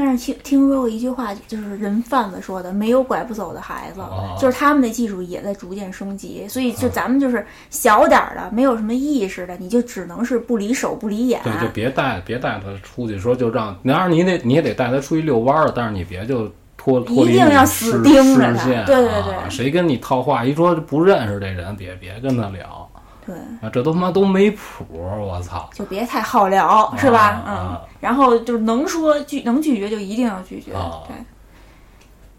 [0.00, 4.36] 但是听听说过一句话，就是人贩子说的，没有拐不走的孩子，哦。
[4.40, 11.40] 就是他们的技术也在逐渐升级，所以就咱们就是小点儿的，没有什么意识的，你就只能是不离手不离眼。
[11.42, 18.54] 对，就别带别带他出去，说就让，当然你得你也得带他出去遛弯儿，但是你别就脱脱离一定要死视盯着
[18.86, 19.34] 对对对。
[19.34, 22.87] 啊谁跟你套话，一说不认识这人，别别跟他聊。
[23.28, 25.68] 对，啊，这都他妈都没谱，我操！
[25.74, 27.26] 就别太好聊，是吧？
[27.44, 31.14] 啊嗯，然后就是能说拒能拒绝就一定要拒绝，啊对。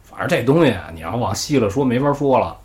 [0.01, 2.57] 反正这东西啊，你要往细了说没法说了，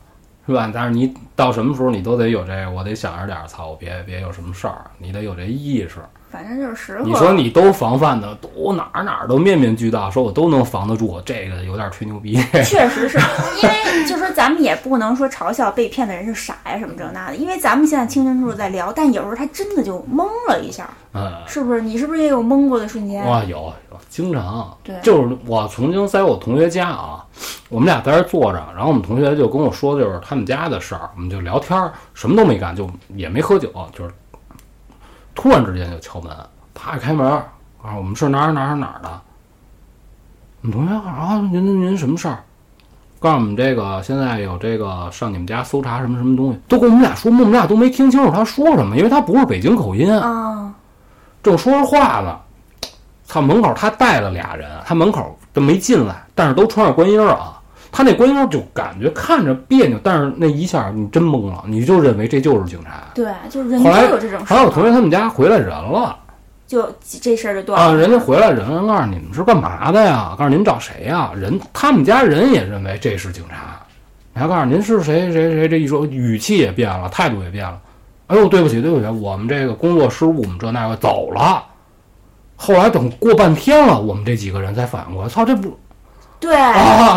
[0.47, 0.71] 是吧？
[0.73, 5.97] 但是你到什么时候你都得有这个，我得想着点儿，操，我别别有什么事儿，你得有这意识。
[6.31, 7.05] 反正就是实话。
[7.05, 12.35] 你说你都防范的，都哪儿哪儿都面面俱到，说我都能防得住，这个有点吹牛逼。
[12.67, 13.17] 确实是
[13.63, 21.81] 因为，就说咱们也不能说嘲笑被骗的人是傻呀什么这那的，因为咱们现在清清楚楚在聊，但有时候他真的就懵了一下，嗯，是不是？
[21.81, 23.25] 你是不是也有懵过的瞬间？
[23.25, 27.25] 哇，有有，经常，对就是我曾经在我同学家啊，
[27.69, 34.15] 我们俩在这儿坐着，然后我们同学就跟我说，就是他们家的事儿，我们就聊天儿，什么都没干，就也没喝酒，就是
[35.35, 36.31] 突然之间就敲门，
[36.75, 37.27] 啪一开门，
[37.83, 39.21] 啊，我们是哪儿哪儿哪儿的，
[40.61, 42.45] 我们同学说啊，您您您什么事儿？
[43.19, 50.75] 告诉我们这个现在有这个上你们家搜查什么什么东西，都跟我们俩说，我们俩都没听清楚他说什么，因为他不是北京口音，啊，
[51.43, 52.39] 正说着话呢，
[53.25, 53.41] 操！
[53.41, 57.54] 门口他带了俩人，他门口都没进来，但是都穿着观音儿啊。
[57.97, 63.05] 他那观音儿就感觉看着别扭，但是那一下你真懵了，你就认为这就是警察。
[63.15, 66.19] 对，就是人后来都有这种事后来我同，学他们家回来人了
[66.67, 70.35] 就这事儿就断了啊，人家回来人告诉你们是干嘛的呀？
[70.37, 71.31] 告诉您找谁呀？
[71.37, 73.81] 人他们家人也认为这是警察，
[74.33, 77.81] 你还告诉您是谁谁谁，这一说语气也变了，态度也变了。
[78.27, 81.63] 哎呦，对不起对不起，我们这个工作失误，我们这那个走了。
[82.57, 85.79] 后来等过半天了，我们这几个人才反应过来，操，这不
[86.45, 86.55] 对，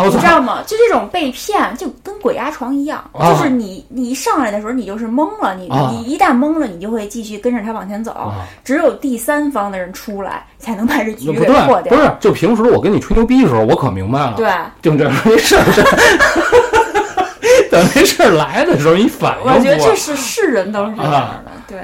[0.06, 0.62] 你知道吗？
[0.66, 8.12] 就这种被骗，就跟鬼压床一样，啊就是你你一上来的时候，你就是懵了，你、啊你一旦懵了，你就会继续跟着他往前走。
[8.12, 11.96] 啊，只有第三方的人出来，才能把这局给破掉，不。
[11.96, 14.50] 是，就平时我跟你吹牛逼的时候，我可明白了，对，
[14.80, 15.82] 就这没事儿，这
[17.70, 21.52] 等这事儿来的时候，你反应我觉得这是是人都是这样啊的。
[21.68, 21.78] 对，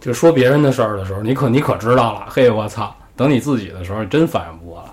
[0.00, 2.92] 就说别人的事儿的时候，你可你可知道了，嘿，我操！
[3.14, 4.91] 等你自己的时候，你真反应不过来。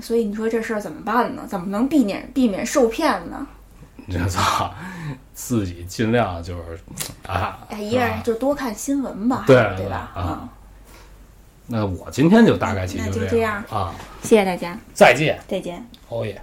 [0.00, 1.42] 所以你说这事儿怎么办呢？
[1.46, 3.46] 怎么能避免避免受骗呢？
[4.06, 4.72] 你这操，
[5.34, 6.80] 自己尽量就是
[7.26, 10.10] 啊，哎，一个人就多看新闻吧，对对吧？
[10.14, 10.48] 啊嗯，
[11.68, 15.86] 那我今天就大概其实就就这样啊，谢谢大家，再见，再见。
[16.08, 16.42] 欧耶。